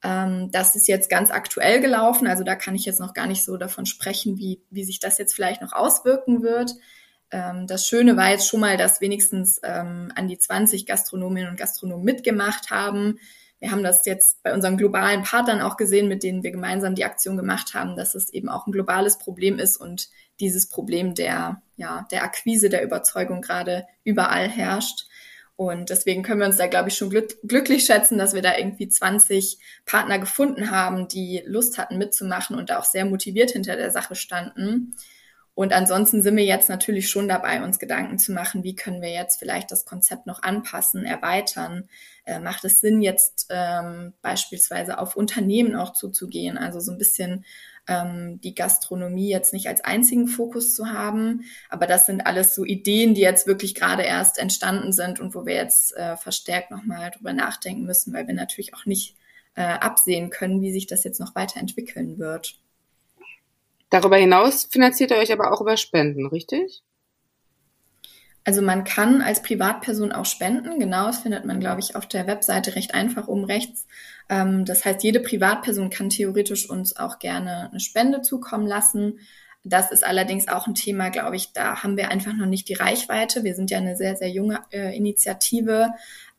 Ähm, 0.04 0.50
das 0.52 0.76
ist 0.76 0.88
jetzt 0.88 1.10
ganz 1.10 1.32
aktuell 1.32 1.82
gelaufen, 1.82 2.28
also 2.28 2.44
da 2.44 2.56
kann 2.56 2.76
ich 2.76 2.86
jetzt 2.86 3.00
noch 3.00 3.14
gar 3.14 3.28
nicht 3.28 3.44
so 3.44 3.58
davon 3.58 3.86
sprechen, 3.86 4.38
wie, 4.38 4.62
wie 4.70 4.84
sich 4.84 5.00
das 5.00 5.18
jetzt 5.18 5.34
vielleicht 5.34 5.62
noch 5.62 5.74
auswirken 5.74 6.42
wird. 6.42 6.72
Ähm, 7.32 7.68
das 7.68 7.88
Schöne 7.88 8.18
war 8.18 8.32
jetzt 8.32 8.48
schon 8.48 8.60
mal, 8.60 8.78
dass 8.78 9.02
wenigstens 9.02 9.60
ähm, 9.64 10.12
an 10.16 10.28
die 10.28 10.38
20 10.38 10.86
Gastronominnen 10.86 11.50
und 11.50 11.58
Gastronomen 11.58 12.06
mitgemacht 12.06 12.72
haben 12.72 13.20
wir 13.60 13.72
haben 13.72 13.84
das 13.84 14.06
jetzt 14.06 14.44
bei 14.44 14.54
unseren 14.54 14.78
globalen 14.78 15.24
Partnern 15.24 15.62
auch 15.62 15.78
gesehen, 15.78 16.08
mit 16.08 16.24
denen 16.24 16.44
wir 16.44 16.52
gemeinsam 16.52 16.96
die 16.96 17.06
Aktion 17.06 17.38
gemacht 17.38 17.74
haben, 17.74 17.96
dass 17.96 18.14
es 18.14 18.32
eben 18.32 18.50
auch 18.50 18.68
ein 18.68 18.72
globales 18.72 19.18
Problem 19.18 19.58
ist 19.58 19.78
und 19.78 20.10
dieses 20.40 20.70
Problem 20.70 21.16
der, 21.16 21.62
ja, 21.76 22.08
der 22.12 22.24
Akquise, 22.24 22.70
der 22.70 22.84
Überzeugung 22.84 23.42
gerade 23.42 23.88
überall 24.04 24.48
herrscht. 24.48 25.08
Und 25.56 25.90
deswegen 25.90 26.22
können 26.22 26.40
wir 26.40 26.46
uns 26.46 26.58
da, 26.58 26.68
glaube 26.68 26.90
ich, 26.90 26.96
schon 26.96 27.10
glück 27.10 27.36
glücklich 27.42 27.86
schätzen, 27.86 28.20
dass 28.20 28.36
wir 28.36 28.44
da 28.44 28.56
irgendwie 28.56 28.90
20 28.90 29.58
Partner 29.86 30.20
gefunden 30.20 30.70
haben, 30.70 31.08
die 31.08 31.42
Lust 31.48 31.80
hatten 31.80 31.98
mitzumachen 31.98 32.56
und 32.56 32.70
da 32.70 32.78
auch 32.78 32.86
sehr 32.86 33.06
motiviert 33.06 33.52
hinter 33.52 33.76
der 33.76 33.90
Sache 33.90 34.14
standen. 34.14 34.96
Und 35.58 35.74
ansonsten 35.74 36.22
sind 36.22 36.38
wir 36.38 36.46
jetzt 36.46 36.70
natürlich 36.70 37.10
schon 37.10 37.28
dabei, 37.28 37.64
uns 37.64 37.80
Gedanken 37.80 38.20
zu 38.20 38.32
machen, 38.32 38.64
wie 38.64 38.76
können 38.76 39.02
wir 39.02 39.10
jetzt 39.10 39.40
vielleicht 39.40 39.72
das 39.72 39.86
Konzept 39.86 40.28
noch 40.28 40.44
anpassen, 40.44 41.04
erweitern. 41.04 41.90
Äh, 42.26 42.40
macht 42.40 42.64
es 42.64 42.80
Sinn, 42.80 43.02
jetzt 43.02 43.48
ähm, 43.50 44.14
beispielsweise 44.22 45.00
auf 45.00 45.16
Unternehmen 45.16 45.76
auch 45.76 45.94
zuzugehen, 45.94 46.60
also 46.60 46.80
so 46.80 46.92
ein 46.92 47.00
bisschen 47.00 47.44
ähm, 47.88 48.40
die 48.42 48.54
Gastronomie 48.54 49.32
jetzt 49.32 49.52
nicht 49.52 49.68
als 49.68 49.84
einzigen 49.84 50.28
Fokus 50.28 50.76
zu 50.76 50.92
haben. 50.92 51.46
Aber 51.70 51.88
das 51.88 52.06
sind 52.06 52.28
alles 52.28 52.54
so 52.54 52.64
Ideen, 52.64 53.16
die 53.16 53.22
jetzt 53.22 53.48
wirklich 53.48 53.74
gerade 53.74 54.04
erst 54.04 54.38
entstanden 54.38 54.94
sind 54.94 55.20
und 55.20 55.34
wo 55.34 55.48
wir 55.48 55.56
jetzt 55.56 55.98
äh, 55.98 56.18
verstärkt 56.18 56.70
nochmal 56.70 57.10
drüber 57.10 57.34
nachdenken 57.34 57.84
müssen, 57.84 58.14
weil 58.14 58.28
wir 58.28 58.36
natürlich 58.36 58.76
auch 58.76 58.86
nicht 58.86 59.16
äh, 59.56 59.64
absehen 59.64 60.30
können, 60.30 60.62
wie 60.62 60.72
sich 60.72 60.86
das 60.86 61.04
jetzt 61.04 61.20
noch 61.20 61.34
weiterentwickeln 61.34 62.20
wird. 62.20 62.60
Darüber 63.90 64.18
hinaus 64.18 64.66
finanziert 64.66 65.12
ihr 65.12 65.18
euch 65.18 65.32
aber 65.32 65.52
auch 65.52 65.62
über 65.62 65.78
Spenden, 65.78 66.28
richtig? 66.28 66.84
Also 68.48 68.62
man 68.62 68.86
kann 68.86 69.22
als 69.22 69.42
Privatperson 69.42 70.14
auch 70.14 70.26
spenden. 70.26 70.80
Genau, 70.80 71.08
das 71.08 71.20
findet 71.20 71.44
man, 71.44 71.60
glaube 71.60 71.82
ich, 71.82 71.98
auf 71.98 72.08
der 72.08 72.28
Webseite 72.28 72.76
recht 72.76 72.94
einfach 72.94 73.28
oben 73.28 73.44
rechts. 73.44 73.88
Ähm, 74.30 74.64
das 74.64 74.86
heißt, 74.86 75.04
jede 75.04 75.20
Privatperson 75.20 75.90
kann 75.90 76.10
theoretisch 76.10 76.70
uns 76.70 76.96
auch 76.96 77.20
gerne 77.20 77.70
eine 77.70 77.82
Spende 77.82 78.22
zukommen 78.22 78.66
lassen. 78.66 79.20
Das 79.66 79.92
ist 79.92 80.06
allerdings 80.06 80.48
auch 80.48 80.66
ein 80.66 80.76
Thema, 80.76 81.10
glaube 81.10 81.36
ich, 81.36 81.52
da 81.52 81.84
haben 81.84 81.98
wir 81.98 82.10
einfach 82.10 82.34
noch 82.34 82.46
nicht 82.46 82.70
die 82.70 82.76
Reichweite. 82.76 83.44
Wir 83.44 83.54
sind 83.54 83.70
ja 83.70 83.80
eine 83.80 83.98
sehr, 83.98 84.16
sehr 84.16 84.30
junge 84.30 84.62
äh, 84.72 84.96
Initiative. 84.96 85.90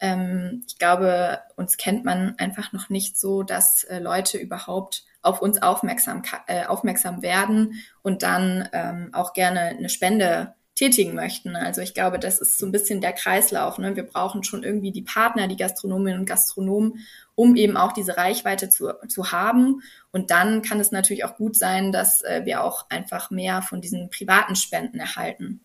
Ähm, 0.00 0.64
ich 0.67 0.78
glaube, 0.78 1.40
uns 1.57 1.76
kennt 1.76 2.07
man 2.07 2.35
einfach 2.38 2.73
noch 2.73 2.88
nicht 2.88 3.19
so, 3.19 3.43
dass 3.43 3.85
äh, 3.85 3.99
Leute 3.99 4.38
überhaupt 4.38 5.05
auf 5.23 5.43
uns 5.43 5.61
aufmerksam, 5.61 6.23
äh, 6.47 6.67
aufmerksam 6.67 7.23
werden 7.23 7.75
und 8.03 8.23
dann 8.23 8.69
ähm, 8.73 9.11
auch 9.13 9.33
gerne 9.33 9.61
eine 9.61 9.89
Spende 9.89 10.55
tätigen 10.79 11.15
möchten. 11.15 11.57
Also 11.57 11.81
ich 11.81 11.93
glaube, 11.93 12.21
das 12.21 12.39
ist 12.39 12.57
so 12.57 12.65
ein 12.65 12.71
bisschen 12.71 13.01
der 13.01 13.13
Kreislauf. 13.13 13.79
Ne? 13.79 13.97
Wir 13.97 14.05
brauchen 14.05 14.45
schon 14.45 14.63
irgendwie 14.63 14.93
die 14.93 15.03
Partner, 15.03 15.49
die 15.49 15.57
Gastronominnen 15.57 16.21
und 16.21 16.29
Gastronomen, 16.29 17.01
um 17.35 17.57
eben 17.57 17.77
auch 17.77 17.93
diese 17.93 18.17
Reichweite 18.17 18.69
zu, 18.69 18.93
zu 19.09 19.33
haben. 19.33 19.83
Und 20.13 20.31
dann 20.31 20.63
kann 20.63 20.79
es 20.79 20.93
natürlich 20.93 21.25
auch 21.25 21.37
gut 21.37 21.57
sein, 21.57 21.91
dass 21.91 22.23
äh, 22.23 22.43
wir 22.45 22.63
auch 22.63 22.89
einfach 22.91 23.31
mehr 23.31 23.61
von 23.61 23.81
diesen 23.81 24.09
privaten 24.09 24.55
Spenden 24.55 25.01
erhalten. 25.01 25.61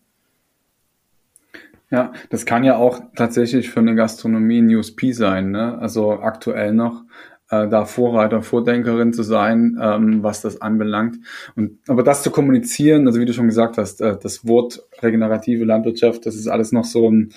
Ja, 1.90 2.12
das 2.30 2.44
kann 2.44 2.64
ja 2.64 2.76
auch 2.76 3.00
tatsächlich 3.14 3.70
für 3.70 3.78
eine 3.78 3.94
Gastronomie 3.94 4.60
ein 4.60 4.74
USP 4.74 5.12
sein. 5.12 5.52
Ne? 5.52 5.78
Also 5.78 6.20
aktuell 6.22 6.72
noch 6.72 7.04
äh, 7.50 7.68
da 7.68 7.84
Vorreiter, 7.84 8.42
Vordenkerin 8.42 9.12
zu 9.12 9.22
sein, 9.22 9.78
ähm, 9.80 10.22
was 10.22 10.40
das 10.42 10.60
anbelangt. 10.60 11.18
Und 11.56 11.78
aber 11.88 12.02
das 12.02 12.22
zu 12.22 12.30
kommunizieren, 12.30 13.06
also 13.06 13.20
wie 13.20 13.26
du 13.26 13.32
schon 13.32 13.46
gesagt 13.46 13.78
hast, 13.78 14.00
äh, 14.00 14.16
das 14.20 14.46
Wort 14.46 14.82
regenerative 15.02 15.64
Landwirtschaft, 15.64 16.26
das 16.26 16.34
ist 16.34 16.48
alles 16.48 16.72
noch 16.72 16.84
so 16.84 17.10
ein 17.10 17.30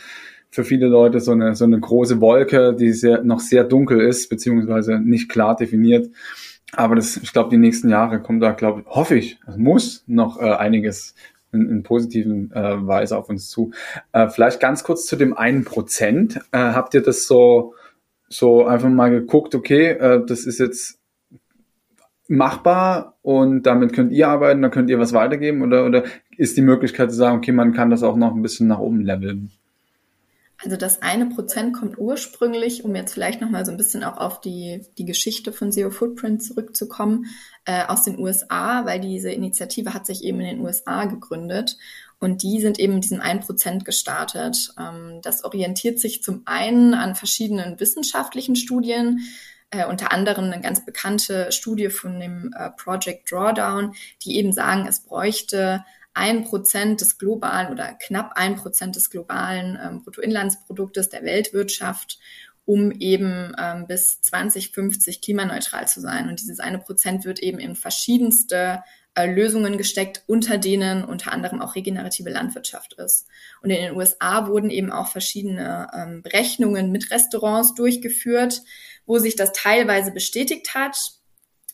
für 0.49 0.63
viele 0.63 0.87
Leute 0.87 1.19
so 1.19 1.33
eine 1.33 1.55
so 1.55 1.65
eine 1.65 1.79
große 1.79 2.21
Wolke, 2.21 2.73
die 2.73 2.93
sehr 2.93 3.21
noch 3.23 3.41
sehr 3.41 3.63
dunkel 3.63 3.99
ist 3.99 4.29
beziehungsweise 4.29 4.99
nicht 4.99 5.29
klar 5.29 5.55
definiert. 5.55 6.09
Aber 6.73 6.95
das, 6.95 7.17
ich 7.17 7.31
glaube, 7.31 7.49
die 7.49 7.57
nächsten 7.57 7.89
Jahre 7.89 8.21
kommt 8.21 8.43
da, 8.43 8.51
glaube 8.51 8.81
ich, 8.81 8.87
hoffe 8.87 9.15
ich, 9.15 9.39
muss 9.55 10.03
noch 10.07 10.39
äh, 10.41 10.51
einiges 10.51 11.15
in, 11.53 11.69
in 11.69 11.83
positiven 11.83 12.51
äh, 12.51 12.85
Weise 12.85 13.17
auf 13.17 13.29
uns 13.29 13.49
zu. 13.49 13.71
Äh, 14.11 14.27
vielleicht 14.27 14.59
ganz 14.59 14.83
kurz 14.83 15.05
zu 15.05 15.15
dem 15.15 15.35
einen 15.35 15.63
Prozent. 15.63 16.37
Äh, 16.51 16.57
habt 16.57 16.93
ihr 16.93 17.01
das 17.01 17.25
so 17.25 17.73
so 18.29 18.65
einfach 18.65 18.89
mal 18.89 19.09
geguckt, 19.09 19.55
okay, 19.55 19.91
äh, 19.91 20.25
das 20.25 20.45
ist 20.45 20.59
jetzt 20.59 20.99
machbar 22.27 23.17
und 23.21 23.63
damit 23.63 23.93
könnt 23.93 24.11
ihr 24.11 24.27
arbeiten, 24.27 24.61
dann 24.61 24.71
könnt 24.71 24.89
ihr 24.89 24.99
was 24.99 25.13
weitergeben 25.13 25.61
oder, 25.61 25.85
oder 25.85 26.03
ist 26.37 26.57
die 26.57 26.61
Möglichkeit 26.61 27.09
zu 27.11 27.17
sagen, 27.17 27.37
okay, 27.37 27.51
man 27.51 27.73
kann 27.73 27.89
das 27.89 28.03
auch 28.03 28.17
noch 28.17 28.35
ein 28.35 28.41
bisschen 28.41 28.67
nach 28.67 28.79
oben 28.79 29.01
leveln? 29.01 29.51
Also 30.63 30.75
das 30.75 31.03
eine 31.03 31.27
Prozent 31.27 31.73
kommt 31.73 31.99
ursprünglich, 31.99 32.83
um 32.83 32.95
jetzt 32.95 33.13
vielleicht 33.13 33.41
nochmal 33.41 33.63
so 33.63 33.71
ein 33.71 33.77
bisschen 33.77 34.03
auch 34.03 34.17
auf 34.17 34.41
die, 34.41 34.81
die 34.97 35.05
Geschichte 35.05 35.51
von 35.51 35.71
Zero 35.71 35.91
Footprint 35.91 36.43
zurückzukommen, 36.43 37.25
äh, 37.65 37.85
aus 37.85 38.03
den 38.03 38.17
USA, 38.17 38.83
weil 38.85 38.99
diese 38.99 39.29
Initiative 39.29 39.93
hat 39.93 40.07
sich 40.07 40.23
eben 40.23 40.39
in 40.39 40.47
den 40.47 40.61
USA 40.61 41.05
gegründet 41.05 41.77
und 42.19 42.41
die 42.41 42.61
sind 42.61 42.79
eben 42.79 42.93
in 42.93 43.01
diesem 43.01 43.21
1% 43.21 43.83
gestartet. 43.83 44.73
Ähm, 44.79 45.19
das 45.21 45.43
orientiert 45.43 45.99
sich 45.99 46.23
zum 46.23 46.41
einen 46.45 46.93
an 46.93 47.15
verschiedenen 47.15 47.79
wissenschaftlichen 47.79 48.55
Studien, 48.55 49.19
äh, 49.69 49.85
unter 49.85 50.11
anderem 50.11 50.45
eine 50.45 50.61
ganz 50.61 50.85
bekannte 50.85 51.51
Studie 51.51 51.89
von 51.89 52.19
dem 52.19 52.53
äh, 52.57 52.69
Project 52.71 53.31
Drawdown, 53.31 53.93
die 54.23 54.37
eben 54.37 54.53
sagen, 54.53 54.87
es 54.87 55.01
bräuchte 55.01 55.83
ein 56.13 56.45
Prozent 56.45 57.01
des 57.01 57.19
globalen 57.19 57.71
oder 57.71 57.93
knapp 57.93 58.31
ein 58.35 58.55
Prozent 58.55 58.95
des 58.95 59.11
globalen 59.11 59.77
ähm, 59.81 60.01
Bruttoinlandsproduktes 60.01 61.09
der 61.09 61.23
Weltwirtschaft, 61.23 62.17
um 62.65 62.91
eben 62.91 63.53
ähm, 63.59 63.85
bis 63.85 64.21
2050 64.21 65.21
klimaneutral 65.21 65.87
zu 65.87 66.01
sein. 66.01 66.27
Und 66.27 66.39
dieses 66.39 66.59
eine 66.59 66.79
Prozent 66.79 67.23
wird 67.25 67.39
eben 67.39 67.59
in 67.59 67.75
verschiedenste 67.75 68.83
Lösungen 69.25 69.77
gesteckt, 69.77 70.23
unter 70.27 70.57
denen 70.57 71.03
unter 71.03 71.31
anderem 71.31 71.61
auch 71.61 71.75
regenerative 71.75 72.29
Landwirtschaft 72.29 72.93
ist. 72.93 73.27
Und 73.61 73.69
in 73.69 73.81
den 73.81 73.95
USA 73.95 74.47
wurden 74.47 74.69
eben 74.69 74.91
auch 74.91 75.07
verschiedene 75.07 75.89
ähm, 75.93 76.21
Berechnungen 76.21 76.91
mit 76.91 77.09
Restaurants 77.11 77.73
durchgeführt, 77.73 78.61
wo 79.05 79.17
sich 79.17 79.35
das 79.35 79.53
teilweise 79.53 80.11
bestätigt 80.11 80.75
hat. 80.75 80.97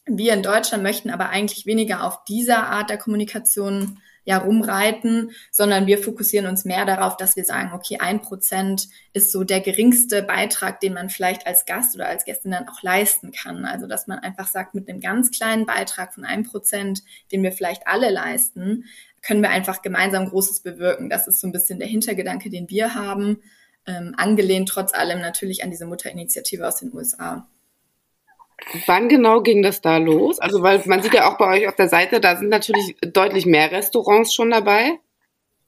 Wir 0.06 0.34
in 0.34 0.44
Deutschland 0.44 0.84
möchten 0.84 1.10
aber 1.10 1.30
eigentlich 1.30 1.66
weniger 1.66 2.04
auf 2.04 2.24
dieser 2.26 2.68
Art 2.68 2.90
der 2.90 2.98
Kommunikation 2.98 4.00
ja 4.25 4.38
rumreiten, 4.38 5.32
sondern 5.51 5.88
wir 5.88 5.98
fokussieren 5.98 6.48
uns 6.48 6.65
mehr 6.65 6.86
darauf, 6.86 7.18
dass 7.18 7.36
wir 7.36 7.44
sagen, 7.44 7.72
okay, 7.74 7.98
ein 8.00 8.22
Prozent 8.22 8.88
ist 9.13 9.32
so 9.32 9.44
der 9.44 9.60
geringste 9.60 10.24
Beitrag, 10.24 10.80
den 10.80 10.94
man 10.94 11.10
vielleicht 11.10 11.46
als 11.46 11.65
Gast 11.65 11.96
oder 11.96 12.08
als 12.08 12.25
Gästin 12.25 12.51
dann 12.51 12.68
auch 12.68 12.82
leisten 12.82 13.32
kann. 13.32 13.65
Also, 13.65 13.88
dass 13.88 14.08
man 14.08 14.20
einfach 14.20 14.48
sagt, 14.48 14.75
mit 14.75 14.89
einem 14.89 15.01
ganz 15.01 15.32
kleinen 15.32 15.65
Beitrag 15.65 16.13
von 16.13 16.24
einem 16.24 16.44
Prozent, 16.44 17.03
den 17.32 17.44
wir 17.44 17.51
vielleicht 17.51 17.88
alle 17.88 18.10
leisten, 18.10 18.86
können 19.22 19.42
wir 19.42 19.50
einfach 19.50 19.82
gemeinsam 19.82 20.30
Großes 20.30 20.62
bewirken. 20.62 21.10
Das 21.10 21.27
ist 21.27 21.39
so 21.39 21.48
ein 21.48 21.53
bisschen 21.53 21.80
der 21.80 21.88
Hintergedanke, 21.88 22.50
den 22.50 22.70
wir 22.70 22.94
haben, 22.94 23.42
ähm, 23.86 24.13
angelehnt 24.18 24.70
trotz 24.70 24.94
allem 24.94 25.20
natürlich 25.20 25.63
an 25.63 25.72
diese 25.72 25.86
Mutterinitiative 25.86 26.68
aus 26.68 26.77
den 26.77 26.94
USA. 26.94 27.48
Wann 28.86 29.10
genau 29.10 29.41
ging 29.41 29.62
das 29.62 29.82
da 29.82 29.98
los? 29.98 30.39
Also, 30.39 30.62
weil 30.62 30.82
man 30.86 31.01
sieht 31.01 31.13
ja 31.13 31.32
auch 31.32 31.38
bei 31.38 31.48
euch 31.48 31.67
auf 31.67 31.75
der 31.75 31.89
Seite, 31.89 32.20
da 32.20 32.36
sind 32.36 32.50
natürlich 32.50 32.96
deutlich 33.01 33.46
mehr 33.46 33.72
Restaurants 33.72 34.34
schon 34.34 34.51
dabei. 34.51 35.00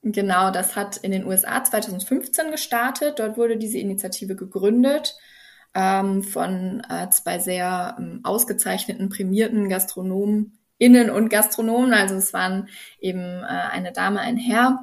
Genau, 0.01 0.51
das 0.51 0.75
hat 0.75 0.97
in 0.97 1.11
den 1.11 1.25
USA 1.25 1.63
2015 1.63 2.51
gestartet. 2.51 3.17
Dort 3.17 3.37
wurde 3.37 3.57
diese 3.57 3.79
Initiative 3.79 4.35
gegründet 4.35 5.15
ähm, 5.73 6.23
von 6.23 6.81
äh, 6.89 7.09
zwei 7.09 7.39
sehr 7.39 7.95
ähm, 7.99 8.21
ausgezeichneten, 8.23 9.09
prämierten 9.09 9.67
Gastronomen, 9.67 10.59
Innen 10.77 11.09
und 11.09 11.29
Gastronomen. 11.29 11.93
Also 11.93 12.15
es 12.15 12.33
waren 12.33 12.69
eben 12.99 13.43
äh, 13.43 13.47
eine 13.47 13.91
Dame, 13.93 14.19
ein 14.19 14.37
Herr. 14.37 14.81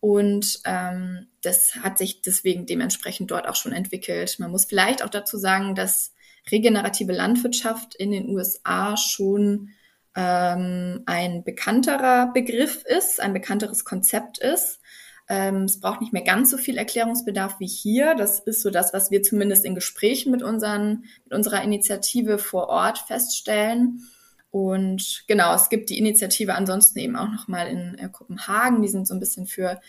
Und 0.00 0.60
ähm, 0.64 1.28
das 1.42 1.76
hat 1.82 1.96
sich 1.96 2.20
deswegen 2.20 2.66
dementsprechend 2.66 3.30
dort 3.30 3.48
auch 3.48 3.56
schon 3.56 3.72
entwickelt. 3.72 4.38
Man 4.38 4.50
muss 4.50 4.66
vielleicht 4.66 5.02
auch 5.02 5.08
dazu 5.08 5.38
sagen, 5.38 5.74
dass 5.74 6.13
regenerative 6.50 7.12
Landwirtschaft 7.12 7.94
in 7.94 8.10
den 8.10 8.28
USA 8.28 8.96
schon 8.96 9.70
ähm, 10.14 11.02
ein 11.06 11.44
bekannterer 11.44 12.32
Begriff 12.32 12.84
ist, 12.84 13.20
ein 13.20 13.32
bekannteres 13.32 13.84
Konzept 13.84 14.38
ist. 14.38 14.80
Ähm, 15.28 15.62
es 15.62 15.80
braucht 15.80 16.00
nicht 16.00 16.12
mehr 16.12 16.22
ganz 16.22 16.50
so 16.50 16.58
viel 16.58 16.76
Erklärungsbedarf 16.76 17.58
wie 17.58 17.66
hier. 17.66 18.14
Das 18.14 18.40
ist 18.40 18.62
so 18.62 18.70
das, 18.70 18.92
was 18.92 19.10
wir 19.10 19.22
zumindest 19.22 19.64
in 19.64 19.74
Gesprächen 19.74 20.30
mit, 20.30 20.42
unseren, 20.42 21.04
mit 21.24 21.32
unserer 21.32 21.62
Initiative 21.62 22.38
vor 22.38 22.68
Ort 22.68 22.98
feststellen. 22.98 24.02
Und 24.50 25.24
genau, 25.26 25.52
es 25.54 25.68
gibt 25.68 25.90
die 25.90 25.98
Initiative 25.98 26.54
ansonsten 26.54 27.00
eben 27.00 27.16
auch 27.16 27.28
nochmal 27.28 27.66
in 27.66 27.98
äh, 27.98 28.08
Kopenhagen. 28.08 28.82
Die 28.82 28.88
sind 28.88 29.08
so 29.08 29.14
ein 29.14 29.18
bisschen 29.18 29.46
für 29.46 29.80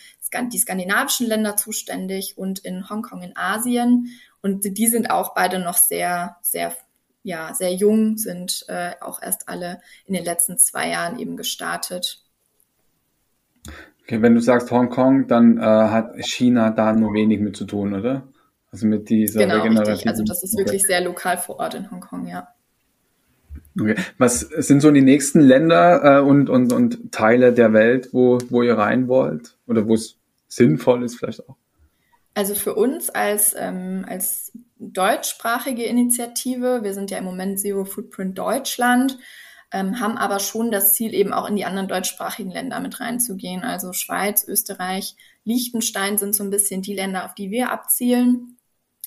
die 0.52 0.58
skandinavischen 0.58 1.28
Länder 1.28 1.56
zuständig 1.56 2.36
und 2.36 2.58
in 2.60 2.90
Hongkong 2.90 3.22
in 3.22 3.36
Asien. 3.36 4.08
Und 4.46 4.78
die 4.78 4.86
sind 4.86 5.10
auch 5.10 5.34
beide 5.34 5.58
noch 5.58 5.76
sehr, 5.76 6.36
sehr, 6.40 6.72
ja, 7.24 7.52
sehr 7.52 7.74
jung, 7.74 8.16
sind 8.16 8.64
äh, 8.68 8.92
auch 9.00 9.20
erst 9.20 9.48
alle 9.48 9.80
in 10.04 10.14
den 10.14 10.24
letzten 10.24 10.56
zwei 10.56 10.88
Jahren 10.88 11.18
eben 11.18 11.36
gestartet. 11.36 12.22
Okay, 14.04 14.22
wenn 14.22 14.36
du 14.36 14.40
sagst 14.40 14.70
Hongkong, 14.70 15.26
dann 15.26 15.58
äh, 15.58 15.62
hat 15.62 16.14
China 16.24 16.70
da 16.70 16.92
nur 16.92 17.12
wenig 17.12 17.40
mit 17.40 17.56
zu 17.56 17.64
tun, 17.64 17.92
oder? 17.92 18.22
Also 18.70 18.86
mit 18.86 19.08
dieser 19.08 19.40
genau, 19.40 19.80
Richtig. 19.80 20.06
Also 20.06 20.22
das 20.22 20.44
ist 20.44 20.54
okay. 20.54 20.64
wirklich 20.64 20.82
sehr 20.86 21.00
lokal 21.00 21.38
vor 21.38 21.58
Ort 21.58 21.74
in 21.74 21.90
Hongkong, 21.90 22.28
ja. 22.28 22.46
Okay. 23.80 23.96
Was 24.16 24.38
sind 24.42 24.80
so 24.80 24.92
die 24.92 25.02
nächsten 25.02 25.40
Länder 25.40 26.18
äh, 26.18 26.22
und, 26.22 26.48
und, 26.48 26.72
und 26.72 27.10
Teile 27.10 27.52
der 27.52 27.72
Welt, 27.72 28.10
wo, 28.12 28.38
wo 28.48 28.62
ihr 28.62 28.78
rein 28.78 29.08
wollt? 29.08 29.58
Oder 29.66 29.88
wo 29.88 29.94
es 29.94 30.20
sinnvoll 30.46 31.02
ist 31.02 31.16
vielleicht 31.16 31.48
auch? 31.48 31.56
Also 32.36 32.54
für 32.54 32.74
uns 32.74 33.08
als, 33.08 33.54
ähm, 33.56 34.04
als 34.06 34.52
deutschsprachige 34.78 35.84
Initiative, 35.84 36.82
wir 36.82 36.92
sind 36.92 37.10
ja 37.10 37.16
im 37.16 37.24
Moment 37.24 37.58
Zero 37.58 37.86
Footprint 37.86 38.36
Deutschland, 38.36 39.16
ähm, 39.72 40.00
haben 40.00 40.18
aber 40.18 40.38
schon 40.38 40.70
das 40.70 40.92
Ziel, 40.92 41.14
eben 41.14 41.32
auch 41.32 41.48
in 41.48 41.56
die 41.56 41.64
anderen 41.64 41.88
deutschsprachigen 41.88 42.50
Länder 42.50 42.78
mit 42.80 43.00
reinzugehen. 43.00 43.64
Also 43.64 43.94
Schweiz, 43.94 44.46
Österreich, 44.46 45.16
Liechtenstein 45.44 46.18
sind 46.18 46.34
so 46.34 46.44
ein 46.44 46.50
bisschen 46.50 46.82
die 46.82 46.94
Länder, 46.94 47.24
auf 47.24 47.34
die 47.34 47.50
wir 47.50 47.72
abzielen. 47.72 48.58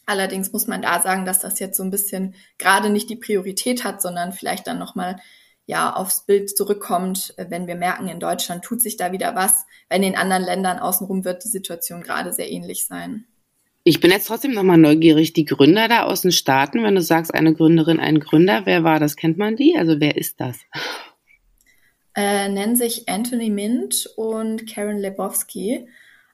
Allerdings 0.07 0.51
muss 0.51 0.65
man 0.65 0.81
da 0.81 1.00
sagen, 1.00 1.24
dass 1.24 1.38
das 1.38 1.59
jetzt 1.59 1.77
so 1.77 1.83
ein 1.83 1.91
bisschen 1.91 2.33
gerade 2.57 2.89
nicht 2.89 3.12
die 3.12 3.15
Priorität 3.15 3.83
hat, 3.83 4.01
sondern 4.01 4.33
vielleicht 4.33 4.65
dann 4.65 4.79
nochmal 4.79 5.17
ja 5.69 5.93
aufs 5.95 6.25
Bild 6.25 6.49
zurückkommt, 6.57 7.35
äh, 7.38 7.45
wenn 7.49 7.67
wir 7.67 7.75
merken, 7.75 8.07
in 8.07 8.19
Deutschland 8.19 8.63
tut 8.63 8.81
sich 8.81 8.97
da 8.97 9.11
wieder 9.11 9.35
was. 9.35 9.65
Weil 9.88 9.97
in 9.97 10.03
den 10.03 10.17
anderen 10.17 10.43
Ländern 10.43 10.79
außenrum 10.79 11.23
wird 11.25 11.43
die 11.43 11.49
Situation 11.49 12.01
gerade 12.01 12.33
sehr 12.33 12.51
ähnlich 12.51 12.88
sein. 12.88 13.25
Ich 13.83 13.99
bin 13.99 14.11
jetzt 14.11 14.27
trotzdem 14.27 14.53
nochmal 14.53 14.79
neugierig. 14.79 15.33
Die 15.33 15.45
Gründer 15.45 15.88
da 15.88 16.03
aus 16.03 16.21
den 16.21 16.31
Staaten, 16.31 16.83
wenn 16.83 16.95
du 16.95 17.01
sagst, 17.01 17.33
eine 17.33 17.53
Gründerin, 17.53 17.99
ein 17.99 18.19
Gründer, 18.19 18.65
wer 18.65 18.83
war 18.83 18.99
das? 18.99 19.15
Kennt 19.15 19.38
man 19.38 19.55
die? 19.55 19.75
Also 19.77 19.99
wer 19.99 20.17
ist 20.17 20.39
das? 20.39 20.57
Äh, 22.15 22.49
nennen 22.49 22.75
sich 22.75 23.07
Anthony 23.07 23.51
Mint 23.51 24.09
und 24.17 24.67
Karen 24.67 24.97
Lebowski. 24.97 25.88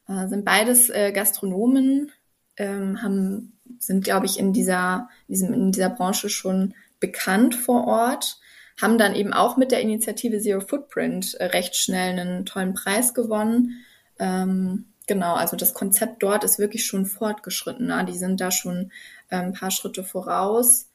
Äh, 0.07 0.27
sind 0.27 0.45
beides 0.45 0.89
äh, 0.89 1.11
Gastronomen, 1.13 2.11
ähm, 2.55 3.01
haben, 3.01 3.59
sind, 3.79 4.05
glaube 4.05 4.27
ich, 4.27 4.39
in 4.39 4.53
dieser, 4.53 5.09
diesem, 5.27 5.53
in 5.53 5.71
dieser 5.73 5.89
Branche 5.89 6.29
schon 6.29 6.73
bekannt 7.01 7.53
vor 7.53 7.85
Ort, 7.85 8.39
haben 8.81 8.97
dann 8.97 9.15
eben 9.15 9.33
auch 9.33 9.57
mit 9.57 9.71
der 9.71 9.81
Initiative 9.81 10.39
Zero 10.39 10.61
Footprint 10.61 11.35
äh, 11.35 11.45
recht 11.45 11.75
schnell 11.75 12.19
einen 12.19 12.45
tollen 12.45 12.73
Preis 12.73 13.13
gewonnen. 13.13 13.85
Ähm, 14.19 14.93
genau, 15.07 15.35
also 15.35 15.55
das 15.55 15.73
Konzept 15.73 16.23
dort 16.23 16.43
ist 16.43 16.59
wirklich 16.59 16.85
schon 16.85 17.05
fortgeschritten. 17.05 17.87
Ne? 17.87 18.05
Die 18.05 18.17
sind 18.17 18.41
da 18.41 18.51
schon 18.51 18.91
äh, 19.29 19.37
ein 19.37 19.53
paar 19.53 19.71
Schritte 19.71 20.03
voraus, 20.03 20.89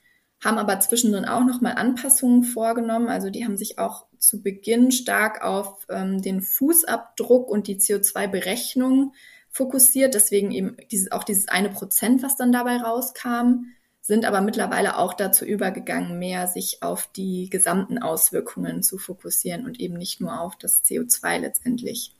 haben 0.45 0.59
aber 0.59 0.79
zwischendrin 0.81 1.25
auch 1.25 1.45
nochmal 1.45 1.75
Anpassungen 1.75 2.43
vorgenommen. 2.43 3.09
Also 3.09 3.31
die 3.31 3.45
haben 3.45 3.57
sich 3.57 3.79
auch 3.79 4.07
zu 4.19 4.43
Beginn 4.43 4.93
stark 4.93 5.43
auf 5.43 5.87
ähm, 5.89 6.21
den 6.21 6.43
Fußabdruck 6.43 7.49
und 7.49 7.67
die 7.67 7.79
CO2-Berechnung 7.79 9.15
fokussiert. 9.49 10.15
Deswegen 10.15 10.51
eben 10.51 10.77
dieses, 10.91 11.13
auch 11.13 11.25
dieses 11.25 11.49
eine 11.49 11.71
Prozent, 11.71 12.23
was 12.23 12.37
dann 12.37 12.53
dabei 12.53 12.77
rauskam, 12.77 13.65
sind 14.01 14.25
aber 14.25 14.41
mittlerweile 14.41 14.97
auch 14.99 15.15
dazu 15.15 15.45
übergegangen, 15.45 16.19
mehr 16.19 16.47
sich 16.47 16.79
auf 16.83 17.09
die 17.15 17.49
gesamten 17.51 17.99
Auswirkungen 17.99 18.83
zu 18.83 18.99
fokussieren 18.99 19.67
und 19.67 19.79
eben 19.79 19.95
nicht 19.95 20.21
nur 20.21 20.41
auf 20.41 20.57
das 20.57 20.83
CO2 20.85 21.39
letztendlich. 21.39 22.15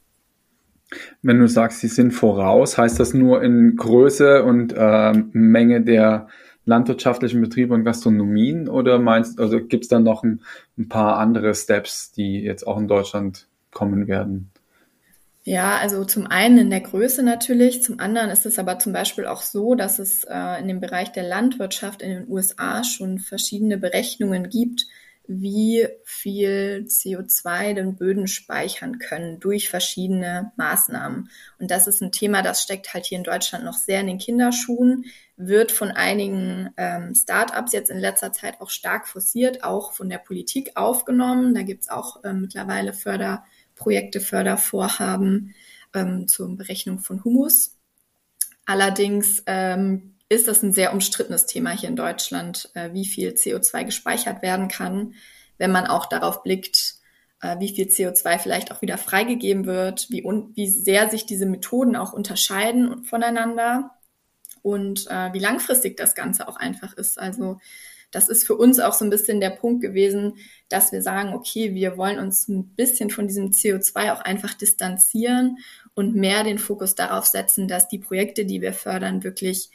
Wenn 1.23 1.39
du 1.39 1.49
sagst, 1.49 1.81
sie 1.81 1.89
sind 1.89 2.13
voraus, 2.13 2.77
heißt 2.77 2.99
das 2.99 3.15
nur 3.15 3.43
in 3.43 3.77
Größe 3.77 4.43
und 4.43 4.75
äh, 4.77 5.13
Menge 5.33 5.83
der 5.83 6.29
landwirtschaftlichen 6.65 7.41
Betriebe 7.41 7.75
und 7.75 7.85
Gastronomien 7.85 8.69
oder 8.69 8.99
meinst 8.99 9.41
also 9.41 9.61
gibt 9.61 9.85
es 9.85 9.89
dann 9.89 10.03
noch 10.03 10.23
ein, 10.23 10.43
ein, 10.79 10.89
paar 10.89 11.19
andere 11.19 11.55
Steps, 11.55 12.13
die 12.13 12.41
jetzt 12.41 12.67
auch 12.67 12.79
in 12.79 12.89
Deutschland 12.89 13.49
kommen 13.71 14.09
werden? 14.09 14.51
Ja, 15.45 15.79
also 15.79 16.05
zum 16.05 16.27
einen 16.27 16.59
in 16.59 16.71
der 16.71 16.83
Größe 16.83 17.23
natürlich, 17.23 17.83
zum 17.83 17.99
anderen 17.99 18.29
ist 18.31 18.45
es 18.45 18.59
aber 18.59 18.79
zum 18.79 18.93
Beispiel 18.93 19.25
auch 19.27 19.41
so, 19.41 19.75
dass 19.75 19.99
es 19.99 20.25
äh, 20.25 20.61
in 20.61 20.69
dem 20.69 20.81
Bereich 20.81 21.13
der 21.13 21.23
Landwirtschaft 21.23 22.03
in 22.03 22.11
den 22.11 22.29
USA 22.29 22.85
schon 22.85 23.19
verschiedene 23.19 23.79
Berechnungen 23.79 24.51
gibt, 24.51 24.87
wie 25.27 25.87
viel 26.05 26.85
CO2 26.89 27.73
den 27.75 27.97
Böden 27.97 28.27
speichern 28.27 28.99
können 28.99 29.41
durch 29.41 29.71
verschiedene 29.71 30.53
Maßnahmen. 30.57 31.31
Und 31.59 31.71
das 31.71 31.87
ist 31.87 32.03
ein 32.03 32.13
Thema, 32.13 32.43
das 32.43 32.63
steckt 32.63 32.93
halt 32.93 33.07
hier 33.07 33.17
in 33.17 33.25
Deutschland 33.25 33.65
noch 33.65 33.79
sehr 33.79 34.01
in 34.01 34.09
den 34.09 34.19
Kinderschuhen, 34.19 35.07
wird 35.37 35.73
von 35.73 35.91
einigen 35.91 36.71
ähm, 36.77 37.15
Startups 37.15 37.73
jetzt 37.73 37.91
in 37.91 37.99
letzter 37.99 38.33
Zeit 38.33 38.61
auch 38.61 38.71
stark 38.71 39.09
forciert, 39.09 39.65
auch 39.65 39.93
von 39.93 40.11
der 40.11 40.19
Politik 40.19 40.73
aufgenommen. 40.75 41.55
Da 41.55 41.63
gibt's 41.63 41.89
auch 41.89 42.21
ähm, 42.25 42.43
mittlerweile 42.43 42.93
Förderprojekte, 43.81 44.21
Fördervorhaben 44.21 45.55
ähm, 45.95 46.29
zur 46.29 46.57
Berechnung 46.57 46.99
von 46.99 47.25
Humus. 47.25 47.77
Allerdings 48.67 49.43
ähm, 49.47 50.15
ist 50.29 50.47
das 50.47 50.63
ein 50.63 50.73
sehr 50.73 50.93
umstrittenes 50.93 51.47
Thema 51.47 51.71
hier 51.71 51.89
in 51.89 51.97
Deutschland, 51.97 52.71
äh, 52.75 52.93
wie 52.93 53.07
viel 53.07 53.31
CO2 53.31 53.85
gespeichert 53.85 54.43
werden 54.43 54.69
kann, 54.69 55.15
wenn 55.59 55.73
man 55.73 55.87
auch 55.87 56.07
darauf 56.07 56.43
blickt, 56.43 56.97
äh, 57.41 57.59
wie 57.59 57.75
viel 57.75 57.87
CO2 57.87 58.39
vielleicht 58.39 58.71
auch 58.71 58.83
wieder 58.83 58.99
freigegeben 58.99 59.67
wird, 59.67 60.11
wie, 60.11 60.23
wie 60.23 60.69
sehr 60.69 61.09
sich 61.09 61.27
diese 61.27 61.47
Methoden 61.47 61.97
auch 61.97 62.13
unterscheiden 62.13 63.05
voneinander 63.05 63.93
und 64.63 65.11
äh, 65.11 65.33
wie 65.33 65.39
langfristig 65.39 65.97
das 65.97 66.15
Ganze 66.15 66.47
auch 66.47 66.57
einfach 66.57 66.93
ist. 66.93 67.19
Also 67.19 67.59
das 68.11 68.29
ist 68.29 68.47
für 68.47 68.57
uns 68.57 68.81
auch 68.81 68.93
so 68.93 69.05
ein 69.05 69.11
bisschen 69.11 69.41
der 69.41 69.51
Punkt 69.51 69.83
gewesen, 69.83 70.35
dass 70.69 70.93
wir 70.93 71.03
sagen, 71.03 71.35
okay, 71.35 71.75
wir 71.75 71.97
wollen 71.97 72.19
uns 72.19 72.49
ein 72.49 72.75
bisschen 72.75 73.11
von 73.11 73.29
diesem 73.29 73.51
CO2 73.51 74.13
auch 74.13 74.21
einfach 74.21 74.55
distanzieren 74.55 75.59
und 75.95 76.15
mehr 76.15 76.45
den 76.45 76.59
Fokus 76.59 76.95
darauf 76.95 77.27
setzen, 77.27 77.69
dass 77.69 77.89
die 77.89 77.99
Projekte, 77.99 78.45
die 78.45 78.61
wir 78.61 78.73
fördern, 78.73 79.23
wirklich 79.23 79.71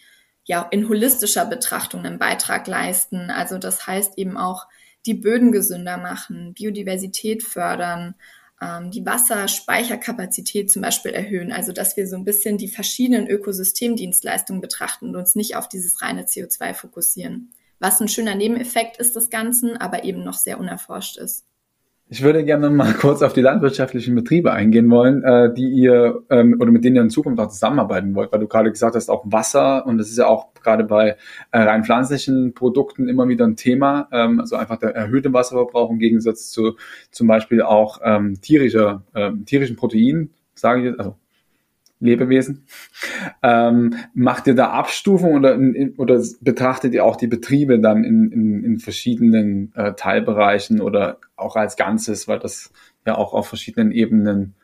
ja 0.45 0.61
in 0.71 0.87
holistischer 0.87 1.45
Betrachtung 1.45 2.05
einen 2.05 2.19
Beitrag 2.19 2.67
leisten. 2.67 3.29
Also 3.29 3.57
das 3.57 3.87
heißt 3.87 4.17
eben 4.17 4.37
auch 4.37 4.67
die 5.05 5.15
Böden 5.15 5.51
gesünder 5.51 5.97
machen, 5.97 6.53
Biodiversität 6.53 7.43
fördern, 7.43 8.15
ähm, 8.61 8.91
die 8.91 9.05
Wasserspeicherkapazität 9.05 10.71
zum 10.71 10.81
Beispiel 10.81 11.11
erhöhen. 11.11 11.51
Also 11.51 11.71
dass 11.71 11.97
wir 11.97 12.07
so 12.07 12.15
ein 12.15 12.25
bisschen 12.25 12.57
die 12.57 12.67
verschiedenen 12.67 13.27
Ökosystemdienstleistungen 13.27 14.61
betrachten 14.61 15.09
und 15.09 15.15
uns 15.15 15.35
nicht 15.35 15.55
auf 15.55 15.67
dieses 15.67 16.01
reine 16.01 16.23
CO2 16.23 16.73
fokussieren. 16.73 17.51
Was 17.79 18.01
ein 18.01 18.07
schöner 18.07 18.35
Nebeneffekt 18.35 18.97
ist 18.97 19.15
des 19.15 19.29
Ganzen, 19.29 19.77
aber 19.77 20.03
eben 20.03 20.23
noch 20.23 20.33
sehr 20.33 20.59
unerforscht 20.59 21.17
ist. 21.17 21.45
Ich 22.07 22.21
würde 22.21 22.45
gerne 22.45 22.69
mal 22.69 22.93
kurz 22.93 23.23
auf 23.23 23.33
die 23.33 23.41
landwirtschaftlichen 23.41 24.13
Betriebe 24.13 24.53
eingehen 24.53 24.89
wollen, 24.91 25.23
äh, 25.23 25.51
die 25.51 25.67
ihr 25.67 26.21
ähm, 26.29 26.57
oder 26.59 26.71
mit 26.71 26.83
denen 26.83 26.97
ihr 26.97 27.01
in 27.01 27.09
Zukunft 27.09 27.39
auch 27.39 27.49
zusammenarbeiten 27.49 28.13
wollt, 28.13 28.31
weil 28.31 28.39
du 28.39 28.47
gerade 28.47 28.71
gesagt 28.71 28.95
hast, 28.95 29.09
auch 29.09 29.23
Wasser 29.25 29.87
und 29.87 29.97
das 29.97 30.09
ist 30.09 30.19
ja 30.19 30.27
auch 30.27 30.53
gerade 30.53 30.83
bei 30.83 31.17
äh, 31.51 31.59
rein 31.59 31.83
pflanzlichen 31.83 32.53
Produkten 32.53 33.09
immer 33.09 33.27
wieder 33.27 33.45
ein 33.45 33.55
Thema, 33.55 34.07
ähm, 34.11 34.39
also 34.39 34.55
einfach 34.55 34.77
der 34.77 34.95
erhöhte 34.95 35.33
Wasserverbrauch 35.33 35.89
im 35.89 35.97
Gegensatz 35.97 36.51
zu 36.51 36.77
zum 37.09 37.25
Beispiel 37.25 37.63
auch 37.63 37.99
ähm, 38.03 38.39
tierischer, 38.39 39.03
ähm, 39.15 39.45
tierischen 39.45 39.75
Proteinen, 39.75 40.31
sage 40.53 40.81
ich 40.81 40.85
jetzt, 40.85 40.99
also 40.99 41.15
Lebewesen. 41.99 42.65
Ähm, 43.41 43.95
macht 44.13 44.47
ihr 44.47 44.55
da 44.55 44.71
Abstufung 44.71 45.33
oder, 45.33 45.57
oder 45.97 46.21
betrachtet 46.41 46.93
ihr 46.93 47.05
auch 47.05 47.15
die 47.15 47.27
Betriebe 47.27 47.79
dann 47.79 48.03
in, 48.03 48.31
in, 48.31 48.63
in 48.63 48.79
verschiedenen 48.79 49.73
äh, 49.75 49.93
Teilbereichen 49.93 50.81
oder 50.81 51.19
auch 51.35 51.55
als 51.55 51.77
Ganzes, 51.77 52.27
weil 52.27 52.39
das 52.39 52.71
ja 53.05 53.17
auch 53.17 53.33
auf 53.33 53.47
verschiedenen 53.47 53.91
Ebenen 53.91 54.55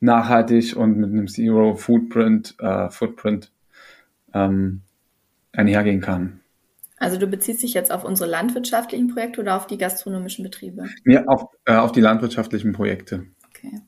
nachhaltig 0.00 0.76
und 0.76 0.96
mit 0.96 1.10
einem 1.10 1.28
Zero 1.28 1.74
Footprint, 1.74 2.54
äh, 2.58 2.90
Footprint 2.90 3.52
ähm, 4.34 4.82
einhergehen 5.52 6.00
kann? 6.00 6.40
Also 6.98 7.18
du 7.18 7.26
beziehst 7.26 7.62
dich 7.62 7.72
jetzt 7.72 7.90
auf 7.90 8.04
unsere 8.04 8.28
landwirtschaftlichen 8.28 9.08
Projekte 9.08 9.40
oder 9.40 9.56
auf 9.56 9.66
die 9.66 9.78
gastronomischen 9.78 10.42
Betriebe? 10.42 10.84
Ja, 11.04 11.24
auf, 11.26 11.46
äh, 11.64 11.74
auf 11.74 11.92
die 11.92 12.02
landwirtschaftlichen 12.02 12.72
Projekte. 12.72 13.26
Okay. 13.48 13.80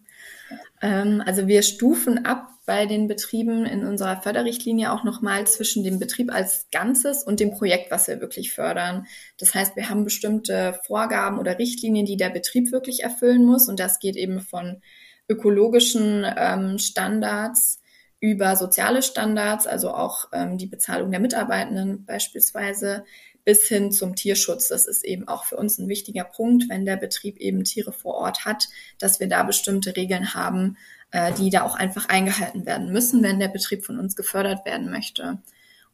Ähm, 0.83 1.23
also 1.25 1.47
wir 1.47 1.63
stufen 1.63 2.27
ab 2.27 2.49
bei 2.67 2.87
den 2.87 3.09
Betrieben 3.09 3.65
in 3.65 3.85
unserer 3.85 4.21
Förderrichtlinie 4.21 4.93
auch 4.93 5.03
nochmal 5.03 5.47
zwischen 5.47 5.83
dem 5.83 5.99
Betrieb 5.99 6.33
als 6.33 6.69
Ganzes 6.71 7.25
und 7.25 7.41
dem 7.41 7.53
Projekt, 7.53 7.91
was 7.91 8.07
wir 8.07 8.21
wirklich 8.21 8.53
fördern. 8.53 9.07
Das 9.39 9.55
heißt, 9.55 9.75
wir 9.75 9.89
haben 9.89 10.05
bestimmte 10.05 10.79
Vorgaben 10.87 11.39
oder 11.39 11.59
Richtlinien, 11.59 12.07
die 12.07 12.17
der 12.17 12.31
Betrieb 12.31 12.71
wirklich 12.71 13.03
erfüllen 13.03 13.45
muss. 13.45 13.69
Und 13.69 13.81
das 13.81 13.99
geht 13.99 14.17
eben 14.17 14.41
von 14.41 14.81
ökologischen 15.29 16.25
ähm, 16.37 16.79
Standards 16.79 17.81
über 18.21 18.55
soziale 18.55 19.03
Standards, 19.03 19.67
also 19.67 19.91
auch 19.91 20.27
ähm, 20.33 20.57
die 20.57 20.69
Bezahlung 20.69 21.11
der 21.11 21.19
Mitarbeitenden 21.19 22.05
beispielsweise, 22.05 23.05
bis 23.45 23.67
hin 23.69 23.91
zum 23.93 24.15
Tierschutz. 24.15 24.69
Das 24.69 24.87
ist 24.87 25.05
eben 25.05 25.27
auch 25.29 25.45
für 25.45 25.57
uns 25.57 25.79
ein 25.79 25.89
wichtiger 25.89 26.25
Punkt, 26.25 26.69
wenn 26.69 26.85
der 26.85 26.97
Betrieb 26.97 27.39
eben 27.39 27.65
Tiere 27.65 27.93
vor 27.93 28.15
Ort 28.15 28.45
hat, 28.45 28.69
dass 28.99 29.21
wir 29.21 29.29
da 29.29 29.43
bestimmte 29.43 29.97
Regeln 29.97 30.35
haben, 30.35 30.77
äh, 31.11 31.33
die 31.33 31.51
da 31.51 31.63
auch 31.63 31.75
einfach 31.75 32.09
eingehalten 32.09 32.67
werden 32.67 32.93
müssen, 32.93 33.23
wenn 33.23 33.41
der 33.41 33.49
Betrieb 33.49 33.85
von 33.85 33.99
uns 33.99 34.17
gefördert 34.17 34.65
werden 34.65 34.91
möchte. 34.91 35.39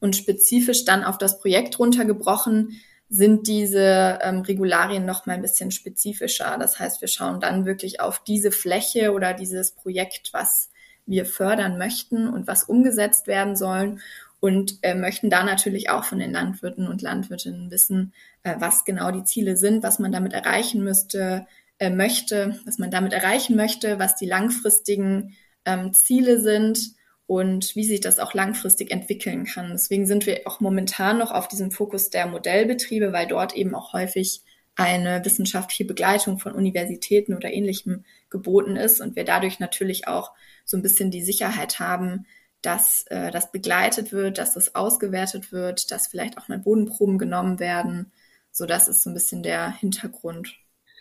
Und 0.00 0.16
spezifisch 0.16 0.84
dann 0.84 1.04
auf 1.04 1.18
das 1.18 1.40
Projekt 1.40 1.78
runtergebrochen 1.78 2.80
sind 3.08 3.46
diese 3.48 4.18
ähm, 4.22 4.40
Regularien 4.40 5.06
noch 5.06 5.24
mal 5.24 5.32
ein 5.32 5.42
bisschen 5.42 5.70
spezifischer. 5.70 6.56
Das 6.60 6.78
heißt, 6.78 7.00
wir 7.00 7.08
schauen 7.08 7.40
dann 7.40 7.64
wirklich 7.64 8.00
auf 8.00 8.22
diese 8.22 8.52
Fläche 8.52 9.12
oder 9.12 9.32
dieses 9.32 9.72
Projekt, 9.72 10.30
was 10.32 10.70
wir 11.06 11.24
fördern 11.24 11.78
möchten 11.78 12.28
und 12.28 12.46
was 12.46 12.64
umgesetzt 12.64 13.26
werden 13.26 13.56
sollen 13.56 14.00
und 14.40 14.78
äh, 14.82 14.94
möchten 14.94 15.30
da 15.30 15.44
natürlich 15.44 15.90
auch 15.90 16.04
von 16.04 16.18
den 16.18 16.32
Landwirten 16.32 16.86
und 16.86 17.02
Landwirtinnen 17.02 17.70
wissen, 17.70 18.12
äh, 18.42 18.54
was 18.58 18.84
genau 18.84 19.10
die 19.10 19.24
Ziele 19.24 19.56
sind, 19.56 19.82
was 19.82 19.98
man 19.98 20.12
damit 20.12 20.32
erreichen 20.32 20.84
müsste, 20.84 21.46
äh, 21.78 21.90
möchte, 21.90 22.58
was 22.64 22.78
man 22.78 22.90
damit 22.90 23.12
erreichen 23.12 23.56
möchte, 23.56 23.98
was 23.98 24.16
die 24.16 24.26
langfristigen 24.26 25.36
ähm, 25.64 25.92
Ziele 25.92 26.40
sind 26.40 26.94
und 27.26 27.74
wie 27.76 27.84
sich 27.84 28.00
das 28.00 28.18
auch 28.18 28.32
langfristig 28.32 28.90
entwickeln 28.90 29.44
kann. 29.44 29.70
Deswegen 29.72 30.06
sind 30.06 30.26
wir 30.26 30.42
auch 30.46 30.60
momentan 30.60 31.18
noch 31.18 31.30
auf 31.30 31.48
diesem 31.48 31.70
Fokus 31.70 32.10
der 32.10 32.26
Modellbetriebe, 32.26 33.12
weil 33.12 33.26
dort 33.26 33.54
eben 33.54 33.74
auch 33.74 33.92
häufig 33.92 34.42
eine 34.76 35.24
wissenschaftliche 35.24 35.84
Begleitung 35.84 36.38
von 36.38 36.52
Universitäten 36.52 37.34
oder 37.34 37.52
ähnlichem 37.52 38.04
geboten 38.30 38.76
ist 38.76 39.00
und 39.00 39.16
wir 39.16 39.24
dadurch 39.24 39.58
natürlich 39.58 40.06
auch 40.06 40.32
so 40.64 40.76
ein 40.76 40.82
bisschen 40.82 41.10
die 41.10 41.22
Sicherheit 41.22 41.80
haben, 41.80 42.26
dass 42.62 43.04
äh, 43.08 43.30
das 43.30 43.52
begleitet 43.52 44.12
wird, 44.12 44.38
dass 44.38 44.54
das 44.54 44.74
ausgewertet 44.74 45.52
wird, 45.52 45.90
dass 45.90 46.08
vielleicht 46.08 46.38
auch 46.38 46.48
mal 46.48 46.58
Bodenproben 46.58 47.18
genommen 47.18 47.60
werden. 47.60 48.12
So, 48.50 48.66
das 48.66 48.88
ist 48.88 49.02
so 49.02 49.10
ein 49.10 49.14
bisschen 49.14 49.42
der 49.42 49.70
Hintergrund. 49.70 50.56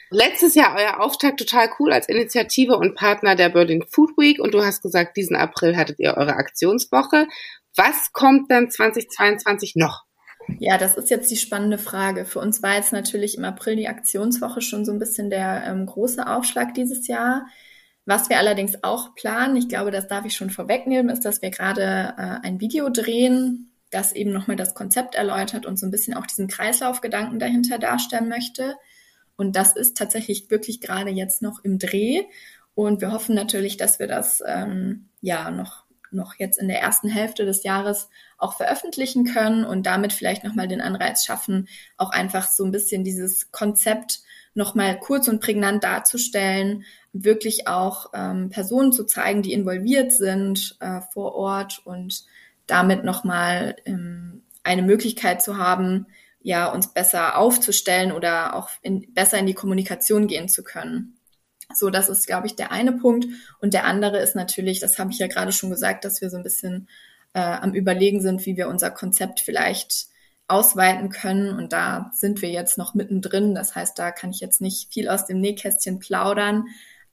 Letztes 0.10 0.56
Jahr 0.56 0.76
euer 0.78 1.02
Auftakt 1.02 1.40
total 1.40 1.70
cool 1.80 1.92
als 1.92 2.08
Initiative 2.08 2.78
und 2.78 2.96
Partner 2.96 3.36
der 3.36 3.50
Berlin 3.50 3.84
Food 3.90 4.12
Week 4.18 4.40
und 4.40 4.54
du 4.54 4.64
hast 4.64 4.82
gesagt, 4.82 5.18
diesen 5.18 5.36
April 5.36 5.76
hattet 5.76 6.00
ihr 6.00 6.16
eure 6.16 6.36
Aktionswoche. 6.36 7.28
Was 7.76 8.14
kommt 8.14 8.50
dann 8.50 8.72
2022 8.72 9.76
noch? 9.76 10.06
Ja, 10.60 10.78
das 10.78 10.96
ist 10.96 11.10
jetzt 11.10 11.30
die 11.30 11.36
spannende 11.36 11.78
Frage. 11.78 12.24
Für 12.24 12.40
uns 12.40 12.64
war 12.64 12.76
jetzt 12.76 12.94
natürlich 12.94 13.38
im 13.38 13.44
April 13.44 13.76
die 13.76 13.90
Aktionswoche 13.90 14.62
schon 14.62 14.86
so 14.86 14.94
ein 14.94 15.00
bisschen 15.00 15.30
der 15.30 15.64
ähm, 15.68 15.86
große 15.86 16.26
Aufschlag 16.26 16.74
dieses 16.74 17.08
Jahr. 17.08 17.48
Was 18.08 18.30
wir 18.30 18.38
allerdings 18.38 18.82
auch 18.84 19.16
planen, 19.16 19.58
ich 19.58 19.68
glaube, 19.68 19.92
das 19.92 20.08
darf 20.08 20.24
ich 20.24 20.34
schon 20.34 20.50
vorwegnehmen, 20.50 21.10
ist, 21.10 21.26
dass 21.26 21.42
wir 21.42 21.52
gerade 21.52 22.14
äh, 22.18 22.48
ein 22.48 22.62
Video 22.62 22.88
drehen, 22.90 23.74
das 23.92 24.14
eben 24.14 24.32
nochmal 24.32 24.56
das 24.56 24.74
Konzept 24.74 25.16
erläutert 25.16 25.66
und 25.66 25.78
so 25.78 25.86
ein 25.86 25.92
bisschen 25.92 26.14
auch 26.14 26.26
diesen 26.26 26.48
Kreislaufgedanken 26.48 27.38
dahinter 27.38 27.80
darstellen 27.80 28.30
möchte. 28.30 28.78
Und 29.36 29.58
das 29.58 29.76
ist 29.76 29.98
tatsächlich 29.98 30.50
wirklich 30.50 30.80
gerade 30.80 31.10
jetzt 31.10 31.42
noch 31.42 31.66
im 31.66 31.80
Dreh. 31.80 32.24
Und 32.76 33.02
wir 33.02 33.12
hoffen 33.12 33.36
natürlich, 33.36 33.76
dass 33.76 34.00
wir 34.00 34.08
das 34.08 34.42
ähm, 34.48 35.10
ja 35.20 35.52
noch, 35.52 35.84
noch 36.10 36.36
jetzt 36.36 36.62
in 36.62 36.70
der 36.70 36.80
ersten 36.80 37.10
Hälfte 37.10 37.44
des 37.44 37.64
Jahres 37.64 38.08
auch 38.38 38.56
veröffentlichen 38.56 39.26
können 39.26 39.66
und 39.66 39.86
damit 39.86 40.14
vielleicht 40.14 40.46
nochmal 40.46 40.70
den 40.70 40.80
Anreiz 40.80 41.26
schaffen, 41.26 41.68
auch 41.98 42.12
einfach 42.12 42.48
so 42.48 42.64
ein 42.64 42.72
bisschen 42.72 43.04
dieses 43.04 43.52
Konzept 43.52 44.22
nochmal 44.58 45.00
kurz 45.00 45.28
und 45.28 45.40
prägnant 45.40 45.84
darzustellen, 45.84 46.84
wirklich 47.14 47.68
auch 47.68 48.12
ähm, 48.14 48.50
Personen 48.50 48.92
zu 48.92 49.06
zeigen, 49.06 49.42
die 49.42 49.54
involviert 49.54 50.12
sind 50.12 50.76
äh, 50.80 51.02
vor 51.14 51.36
Ort 51.36 51.82
und 51.86 52.26
damit 52.66 53.04
nochmal 53.04 53.76
ähm, 53.86 54.44
eine 54.64 54.82
Möglichkeit 54.82 55.42
zu 55.42 55.58
haben, 55.58 56.08
ja, 56.42 56.72
uns 56.72 56.94
besser 56.94 57.38
aufzustellen 57.38 58.12
oder 58.12 58.56
auch 58.56 58.70
in, 58.82 59.14
besser 59.14 59.38
in 59.38 59.46
die 59.46 59.54
Kommunikation 59.54 60.28
gehen 60.28 60.50
zu 60.50 60.64
können. 60.64 61.18
So, 61.74 61.90
das 61.90 62.10
ist, 62.10 62.28
glaube 62.28 62.48
ich, 62.48 62.56
der 62.56 62.72
eine 62.72 62.94
Punkt. 62.94 63.28
Und 63.60 63.74
der 63.74 63.86
andere 63.86 64.20
ist 64.20 64.36
natürlich, 64.36 64.80
das 64.80 65.00
habe 65.00 65.12
ich 65.12 65.20
ja 65.20 65.28
gerade 65.28 65.52
schon 65.52 65.70
gesagt, 65.70 66.06
dass 66.06 66.22
wir 66.22 66.30
so 66.30 66.38
ein 66.38 66.44
bisschen 66.44 66.88
äh, 67.34 67.40
am 67.40 67.74
Überlegen 67.74 68.22
sind, 68.22 68.46
wie 68.46 68.58
wir 68.58 68.70
unser 68.70 68.92
Konzept 68.92 69.42
vielleicht 69.42 70.08
ausweiten 70.48 71.10
können. 71.10 71.58
Und 71.58 71.74
da 71.74 72.12
sind 72.14 72.42
wir 72.42 72.50
jetzt 72.50 72.78
noch 72.78 72.94
mittendrin. 72.94 73.56
Das 73.56 73.76
heißt, 73.76 73.98
da 74.00 74.12
kann 74.12 74.32
ich 74.32 74.40
jetzt 74.40 74.62
nicht 74.62 74.92
viel 74.94 75.10
aus 75.10 75.26
dem 75.26 75.40
Nähkästchen 75.40 76.00
plaudern. 76.00 76.66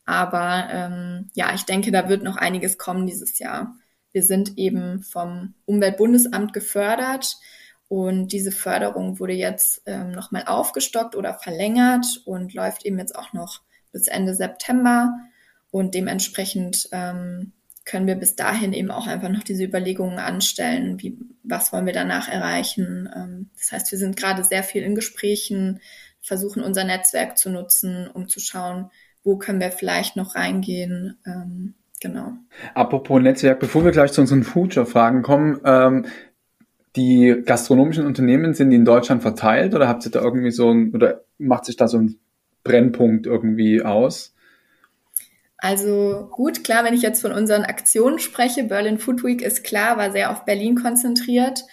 Aber 0.04 0.68
ähm, 0.70 1.30
ja, 1.34 1.54
ich 1.54 1.64
denke, 1.64 1.90
da 1.90 2.08
wird 2.08 2.22
noch 2.22 2.36
einiges 2.36 2.78
kommen 2.78 3.06
dieses 3.06 3.38
Jahr. 3.38 3.74
Wir 4.12 4.22
sind 4.22 4.58
eben 4.58 5.02
vom 5.02 5.54
Umweltbundesamt 5.64 6.52
gefördert 6.52 7.36
und 7.88 8.28
diese 8.28 8.52
Förderung 8.52 9.18
wurde 9.18 9.32
jetzt 9.32 9.82
ähm, 9.86 10.12
nochmal 10.12 10.44
aufgestockt 10.46 11.16
oder 11.16 11.34
verlängert 11.34 12.06
und 12.24 12.54
läuft 12.54 12.84
eben 12.86 12.98
jetzt 12.98 13.16
auch 13.16 13.32
noch 13.32 13.60
bis 13.92 14.08
Ende 14.08 14.34
September. 14.34 15.12
Und 15.70 15.94
dementsprechend 15.94 16.88
ähm, 16.92 17.52
können 17.84 18.06
wir 18.06 18.14
bis 18.14 18.34
dahin 18.34 18.72
eben 18.72 18.90
auch 18.90 19.06
einfach 19.06 19.28
noch 19.28 19.42
diese 19.42 19.64
Überlegungen 19.64 20.18
anstellen, 20.18 21.02
wie, 21.02 21.18
was 21.42 21.72
wollen 21.72 21.86
wir 21.86 21.92
danach 21.92 22.28
erreichen. 22.28 23.08
Ähm, 23.14 23.50
das 23.58 23.72
heißt, 23.72 23.92
wir 23.92 23.98
sind 23.98 24.16
gerade 24.16 24.42
sehr 24.42 24.62
viel 24.62 24.82
in 24.82 24.94
Gesprächen, 24.94 25.80
versuchen 26.22 26.62
unser 26.62 26.84
Netzwerk 26.84 27.36
zu 27.36 27.50
nutzen, 27.50 28.08
um 28.08 28.28
zu 28.28 28.40
schauen, 28.40 28.90
wo 29.22 29.36
können 29.36 29.60
wir 29.60 29.70
vielleicht 29.70 30.16
noch 30.16 30.34
reingehen. 30.34 31.18
Ähm, 31.26 31.74
genau. 32.00 32.32
Apropos 32.74 33.20
Netzwerk, 33.20 33.60
bevor 33.60 33.84
wir 33.84 33.90
gleich 33.92 34.12
zu 34.12 34.22
unseren 34.22 34.44
Future-Fragen 34.44 35.22
kommen, 35.22 35.60
ähm, 35.64 36.06
die 36.96 37.42
gastronomischen 37.44 38.06
Unternehmen 38.06 38.54
sind 38.54 38.72
in 38.72 38.84
Deutschland 38.84 39.22
verteilt 39.22 39.74
oder 39.74 39.88
habt 39.88 40.06
ihr 40.06 40.12
da 40.12 40.22
irgendwie 40.22 40.52
so 40.52 40.70
ein, 40.70 40.94
oder 40.94 41.22
macht 41.38 41.64
sich 41.66 41.76
da 41.76 41.88
so 41.88 41.98
ein 41.98 42.18
Brennpunkt 42.62 43.26
irgendwie 43.26 43.82
aus? 43.82 44.33
Also 45.64 46.28
gut, 46.30 46.62
klar, 46.62 46.84
wenn 46.84 46.92
ich 46.92 47.00
jetzt 47.00 47.22
von 47.22 47.32
unseren 47.32 47.64
Aktionen 47.64 48.18
spreche, 48.18 48.64
Berlin 48.64 48.98
Food 48.98 49.24
Week 49.24 49.40
ist 49.40 49.64
klar, 49.64 49.96
war 49.96 50.12
sehr 50.12 50.30
auf 50.30 50.44
Berlin 50.44 50.74
konzentriert, 50.74 51.64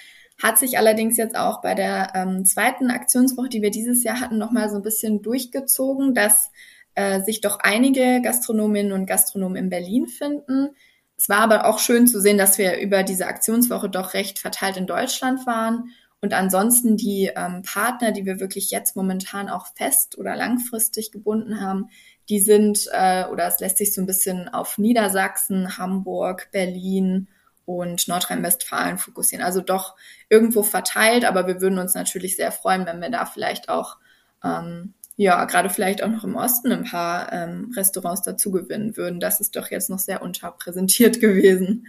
hat 0.41 0.57
sich 0.57 0.77
allerdings 0.77 1.17
jetzt 1.17 1.35
auch 1.35 1.61
bei 1.61 1.75
der 1.75 2.13
ähm, 2.15 2.45
zweiten 2.45 2.89
Aktionswoche, 2.89 3.49
die 3.49 3.61
wir 3.61 3.69
dieses 3.69 4.05
Jahr 4.05 4.21
hatten, 4.21 4.37
nochmal 4.37 4.69
so 4.69 4.77
ein 4.77 4.81
bisschen 4.81 5.21
durchgezogen, 5.21 6.13
dass 6.13 6.51
äh, 6.95 7.19
sich 7.19 7.41
doch 7.41 7.59
einige 7.59 8.21
Gastronominnen 8.21 8.93
und 8.93 9.07
Gastronomen 9.07 9.57
in 9.57 9.69
Berlin 9.69 10.07
finden. 10.07 10.69
Es 11.17 11.27
war 11.27 11.39
aber 11.39 11.65
auch 11.65 11.79
schön 11.79 12.07
zu 12.07 12.21
sehen, 12.21 12.37
dass 12.37 12.57
wir 12.57 12.79
über 12.79 13.03
diese 13.03 13.27
Aktionswoche 13.27 13.89
doch 13.89 14.13
recht 14.13 14.39
verteilt 14.39 14.77
in 14.77 14.87
Deutschland 14.87 15.45
waren. 15.45 15.89
Und 16.21 16.33
ansonsten 16.33 16.95
die 16.95 17.29
ähm, 17.35 17.63
Partner, 17.63 18.13
die 18.13 18.25
wir 18.25 18.39
wirklich 18.39 18.71
jetzt 18.71 18.95
momentan 18.95 19.49
auch 19.49 19.67
fest 19.75 20.17
oder 20.17 20.37
langfristig 20.37 21.11
gebunden 21.11 21.59
haben, 21.59 21.89
die 22.29 22.39
sind, 22.39 22.87
äh, 22.91 23.25
oder 23.25 23.47
es 23.47 23.59
lässt 23.59 23.77
sich 23.77 23.93
so 23.93 24.01
ein 24.01 24.07
bisschen 24.07 24.49
auf 24.49 24.77
Niedersachsen, 24.77 25.77
Hamburg, 25.77 26.49
Berlin 26.51 27.27
und 27.65 28.07
Nordrhein-Westfalen 28.07 28.97
fokussieren. 28.97 29.45
Also 29.45 29.61
doch 29.61 29.95
irgendwo 30.29 30.63
verteilt, 30.63 31.25
aber 31.25 31.47
wir 31.47 31.61
würden 31.61 31.79
uns 31.79 31.93
natürlich 31.93 32.35
sehr 32.35 32.51
freuen, 32.51 32.85
wenn 32.85 33.01
wir 33.01 33.09
da 33.09 33.25
vielleicht 33.25 33.69
auch, 33.69 33.97
ähm, 34.43 34.93
ja, 35.15 35.43
gerade 35.45 35.69
vielleicht 35.69 36.03
auch 36.03 36.09
noch 36.09 36.23
im 36.23 36.35
Osten 36.35 36.71
ein 36.71 36.85
paar 36.85 37.31
ähm, 37.31 37.71
Restaurants 37.75 38.23
dazu 38.23 38.51
gewinnen 38.51 38.97
würden. 38.97 39.19
Das 39.19 39.39
ist 39.39 39.55
doch 39.55 39.69
jetzt 39.69 39.89
noch 39.89 39.99
sehr 39.99 40.21
unterpräsentiert 40.21 41.19
gewesen. 41.21 41.87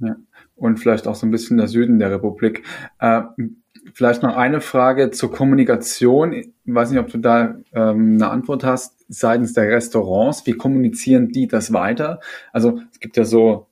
Ja. 0.00 0.16
Und 0.56 0.78
vielleicht 0.78 1.06
auch 1.06 1.14
so 1.14 1.26
ein 1.26 1.30
bisschen 1.30 1.56
der 1.56 1.68
Süden 1.68 1.98
der 1.98 2.10
Republik. 2.10 2.64
Äh, 2.98 3.22
vielleicht 3.92 4.22
noch 4.22 4.36
eine 4.36 4.60
Frage 4.60 5.10
zur 5.10 5.32
Kommunikation. 5.32 6.32
Ich 6.32 6.50
weiß 6.64 6.90
nicht, 6.90 7.00
ob 7.00 7.08
du 7.08 7.18
da 7.18 7.56
ähm, 7.72 8.14
eine 8.14 8.30
Antwort 8.30 8.64
hast 8.64 9.03
seitens 9.08 9.52
der 9.52 9.68
Restaurants. 9.68 10.46
Wie 10.46 10.52
kommunizieren 10.52 11.28
die 11.28 11.46
das 11.46 11.72
weiter? 11.72 12.20
Also 12.52 12.80
es 12.92 13.00
gibt 13.00 13.16
ja 13.16 13.24
so 13.24 13.66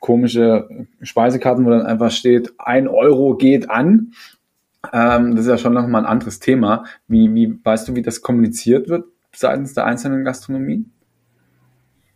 komische 0.00 0.86
Speisekarten, 1.02 1.64
wo 1.64 1.70
dann 1.70 1.86
einfach 1.86 2.10
steht, 2.10 2.52
ein 2.58 2.88
Euro 2.88 3.36
geht 3.36 3.70
an. 3.70 4.12
Ähm, 4.92 5.36
das 5.36 5.44
ist 5.44 5.50
ja 5.50 5.58
schon 5.58 5.74
nochmal 5.74 6.02
ein 6.02 6.10
anderes 6.10 6.40
Thema. 6.40 6.84
Wie, 7.06 7.32
wie 7.34 7.58
weißt 7.62 7.88
du, 7.88 7.94
wie 7.94 8.02
das 8.02 8.22
kommuniziert 8.22 8.88
wird 8.88 9.04
seitens 9.32 9.74
der 9.74 9.84
einzelnen 9.84 10.24
Gastronomien? 10.24 10.92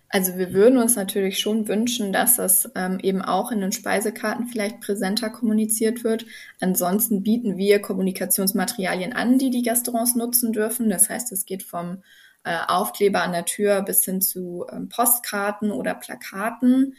Also 0.08 0.38
wir 0.38 0.52
würden 0.52 0.78
uns 0.78 0.94
natürlich 0.94 1.40
schon 1.40 1.66
wünschen, 1.66 2.12
dass 2.12 2.36
das 2.36 2.70
ähm, 2.76 3.00
eben 3.02 3.20
auch 3.20 3.50
in 3.50 3.60
den 3.60 3.72
Speisekarten 3.72 4.46
vielleicht 4.46 4.80
präsenter 4.80 5.28
kommuniziert 5.28 6.04
wird. 6.04 6.24
Ansonsten 6.60 7.24
bieten 7.24 7.56
wir 7.56 7.82
Kommunikationsmaterialien 7.82 9.12
an, 9.12 9.38
die 9.38 9.50
die 9.50 9.68
Restaurants 9.68 10.14
nutzen 10.14 10.52
dürfen. 10.52 10.88
Das 10.88 11.10
heißt, 11.10 11.32
es 11.32 11.46
geht 11.46 11.64
vom 11.64 11.98
äh, 12.44 12.56
Aufkleber 12.68 13.22
an 13.22 13.32
der 13.32 13.44
Tür 13.44 13.82
bis 13.82 14.04
hin 14.04 14.20
zu 14.20 14.66
ähm, 14.70 14.88
Postkarten 14.88 15.70
oder 15.70 15.94
Plakaten. 15.94 16.96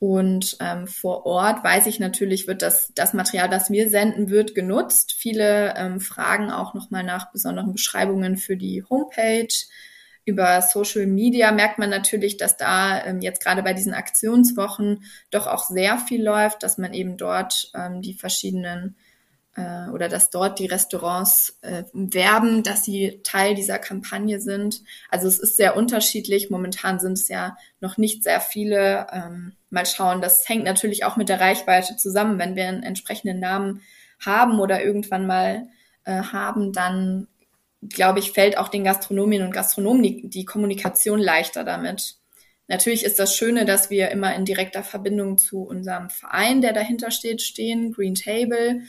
Und 0.00 0.56
ähm, 0.60 0.86
vor 0.86 1.26
Ort 1.26 1.64
weiß 1.64 1.86
ich 1.86 1.98
natürlich, 1.98 2.46
wird 2.46 2.62
das, 2.62 2.92
das 2.94 3.14
Material, 3.14 3.48
das 3.48 3.70
wir 3.70 3.90
senden, 3.90 4.30
wird 4.30 4.54
genutzt. 4.54 5.12
Viele 5.12 5.74
ähm, 5.76 6.00
fragen 6.00 6.50
auch 6.50 6.74
nochmal 6.74 7.02
nach 7.02 7.32
besonderen 7.32 7.72
Beschreibungen 7.72 8.36
für 8.36 8.56
die 8.56 8.84
Homepage 8.88 9.48
über 10.28 10.60
Social 10.60 11.06
Media 11.06 11.50
merkt 11.52 11.78
man 11.78 11.88
natürlich, 11.88 12.36
dass 12.36 12.58
da 12.58 13.02
ähm, 13.04 13.20
jetzt 13.22 13.42
gerade 13.42 13.62
bei 13.62 13.72
diesen 13.72 13.94
Aktionswochen 13.94 15.02
doch 15.30 15.46
auch 15.46 15.64
sehr 15.64 15.96
viel 15.98 16.22
läuft, 16.22 16.62
dass 16.62 16.76
man 16.76 16.92
eben 16.92 17.16
dort 17.16 17.72
ähm, 17.74 18.02
die 18.02 18.12
verschiedenen 18.12 18.96
äh, 19.58 19.90
oder 19.90 20.08
dass 20.08 20.30
dort 20.30 20.60
die 20.60 20.66
Restaurants 20.66 21.58
äh, 21.62 21.82
werben, 21.92 22.62
dass 22.62 22.84
sie 22.84 23.20
Teil 23.24 23.56
dieser 23.56 23.78
Kampagne 23.78 24.40
sind. 24.40 24.82
Also 25.10 25.26
es 25.26 25.40
ist 25.40 25.56
sehr 25.56 25.76
unterschiedlich. 25.76 26.48
Momentan 26.48 27.00
sind 27.00 27.14
es 27.14 27.28
ja 27.28 27.56
noch 27.80 27.96
nicht 27.96 28.22
sehr 28.22 28.40
viele. 28.40 29.08
Ähm, 29.12 29.52
mal 29.70 29.84
schauen, 29.84 30.22
das 30.22 30.48
hängt 30.48 30.64
natürlich 30.64 31.04
auch 31.04 31.16
mit 31.16 31.28
der 31.28 31.40
Reichweite 31.40 31.96
zusammen. 31.96 32.38
Wenn 32.38 32.54
wir 32.54 32.68
einen 32.68 32.84
entsprechenden 32.84 33.40
Namen 33.40 33.82
haben 34.24 34.60
oder 34.60 34.82
irgendwann 34.82 35.26
mal 35.26 35.66
äh, 36.04 36.22
haben, 36.22 36.72
dann 36.72 37.26
glaube 37.82 38.18
ich, 38.20 38.32
fällt 38.32 38.58
auch 38.58 38.68
den 38.68 38.84
Gastronominnen 38.84 39.46
und 39.46 39.52
Gastronomen 39.52 40.02
die, 40.02 40.28
die 40.28 40.44
Kommunikation 40.44 41.20
leichter 41.20 41.64
damit. 41.64 42.16
Natürlich 42.66 43.04
ist 43.04 43.18
das 43.18 43.34
Schöne, 43.34 43.64
dass 43.64 43.88
wir 43.88 44.10
immer 44.10 44.34
in 44.34 44.44
direkter 44.44 44.82
Verbindung 44.82 45.38
zu 45.38 45.62
unserem 45.62 46.10
Verein, 46.10 46.60
der 46.60 46.72
dahinter 46.72 47.10
steht, 47.10 47.40
stehen, 47.40 47.92
Green 47.92 48.14
Table, 48.14 48.82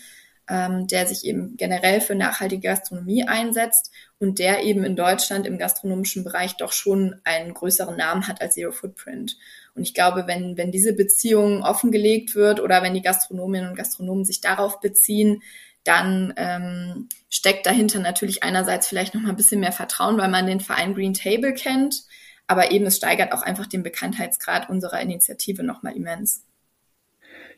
ähm, 0.50 0.88
der 0.88 1.06
sich 1.06 1.26
eben 1.26 1.56
generell 1.58 2.02
für 2.02 2.16
nachhaltige 2.16 2.68
Gastronomie 2.68 3.24
einsetzt 3.28 3.92
und 4.18 4.40
der 4.40 4.64
eben 4.64 4.84
in 4.84 4.96
Deutschland 4.96 5.46
im 5.46 5.58
gastronomischen 5.58 6.24
Bereich 6.24 6.58
doch 6.58 6.72
schon 6.72 7.16
einen 7.24 7.54
größeren 7.54 7.96
Namen 7.96 8.28
hat 8.28 8.42
als 8.42 8.56
Zero 8.56 8.72
Footprint. 8.72 9.38
Und 9.76 9.84
ich 9.84 9.94
glaube, 9.94 10.26
wenn, 10.26 10.58
wenn 10.58 10.72
diese 10.72 10.94
Beziehung 10.94 11.64
offengelegt 11.64 12.36
wird 12.36 12.60
oder 12.60 12.82
wenn 12.82 12.96
die 12.96 13.04
Gastronominnen 13.04 13.70
und 13.70 13.76
Gastronomen 13.76 14.26
sich 14.26 14.42
darauf 14.42 14.80
beziehen, 14.80 15.44
dann 15.84 16.34
ähm, 16.36 17.08
steckt 17.30 17.66
dahinter 17.66 18.00
natürlich 18.00 18.44
einerseits 18.44 18.88
vielleicht 18.88 19.14
noch 19.14 19.22
mal 19.22 19.30
ein 19.30 19.36
bisschen 19.36 19.62
mehr 19.62 19.72
Vertrauen, 19.72 20.18
weil 20.18 20.30
man 20.30 20.48
den 20.48 20.60
Verein 20.60 20.96
Green 20.96 21.14
Table 21.14 21.54
kennt, 21.54 22.04
aber 22.48 22.72
eben 22.72 22.86
es 22.86 22.98
steigert 22.98 23.32
auch 23.32 23.44
einfach 23.44 23.68
den 23.68 23.84
Bekanntheitsgrad 23.84 24.70
unserer 24.70 25.00
Initiative 25.00 25.64
noch 25.64 25.84
mal 25.84 25.96
immens. 25.96 26.44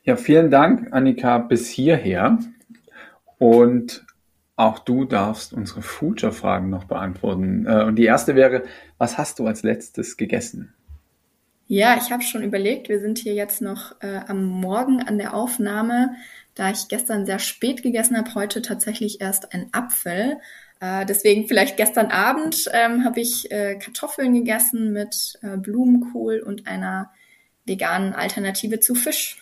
Ja, 0.03 0.15
vielen 0.15 0.51
Dank, 0.51 0.91
Annika, 0.91 1.37
bis 1.37 1.69
hierher. 1.69 2.39
Und 3.41 4.05
auch 4.55 4.77
du 4.77 5.03
darfst 5.03 5.51
unsere 5.51 5.81
Future-Fragen 5.81 6.69
noch 6.69 6.83
beantworten. 6.83 7.65
Äh, 7.65 7.85
und 7.85 7.95
die 7.95 8.03
erste 8.03 8.35
wäre, 8.35 8.65
was 8.99 9.17
hast 9.17 9.39
du 9.39 9.47
als 9.47 9.63
letztes 9.63 10.15
gegessen? 10.15 10.75
Ja, 11.65 11.97
ich 11.97 12.11
habe 12.11 12.21
schon 12.21 12.43
überlegt, 12.43 12.87
wir 12.87 12.99
sind 12.99 13.17
hier 13.17 13.33
jetzt 13.33 13.59
noch 13.59 13.99
äh, 14.01 14.19
am 14.27 14.45
Morgen 14.45 15.01
an 15.01 15.17
der 15.17 15.33
Aufnahme. 15.33 16.13
Da 16.53 16.69
ich 16.69 16.87
gestern 16.87 17.25
sehr 17.25 17.39
spät 17.39 17.81
gegessen 17.81 18.15
habe, 18.15 18.35
heute 18.35 18.61
tatsächlich 18.61 19.21
erst 19.21 19.55
ein 19.55 19.69
Apfel. 19.71 20.37
Äh, 20.79 21.07
deswegen 21.07 21.47
vielleicht 21.47 21.77
gestern 21.77 22.11
Abend 22.11 22.69
ähm, 22.73 23.05
habe 23.05 23.21
ich 23.21 23.51
äh, 23.51 23.73
Kartoffeln 23.79 24.35
gegessen 24.35 24.93
mit 24.93 25.39
äh, 25.41 25.57
Blumenkohl 25.57 26.41
und 26.41 26.67
einer 26.67 27.11
veganen 27.65 28.13
Alternative 28.13 28.79
zu 28.79 28.93
Fisch. 28.93 29.41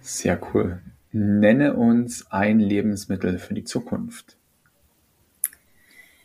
Sehr 0.00 0.38
cool. 0.54 0.80
Nenne 1.18 1.74
uns 1.74 2.30
ein 2.30 2.60
Lebensmittel 2.60 3.40
für 3.40 3.54
die 3.54 3.64
Zukunft. 3.64 4.36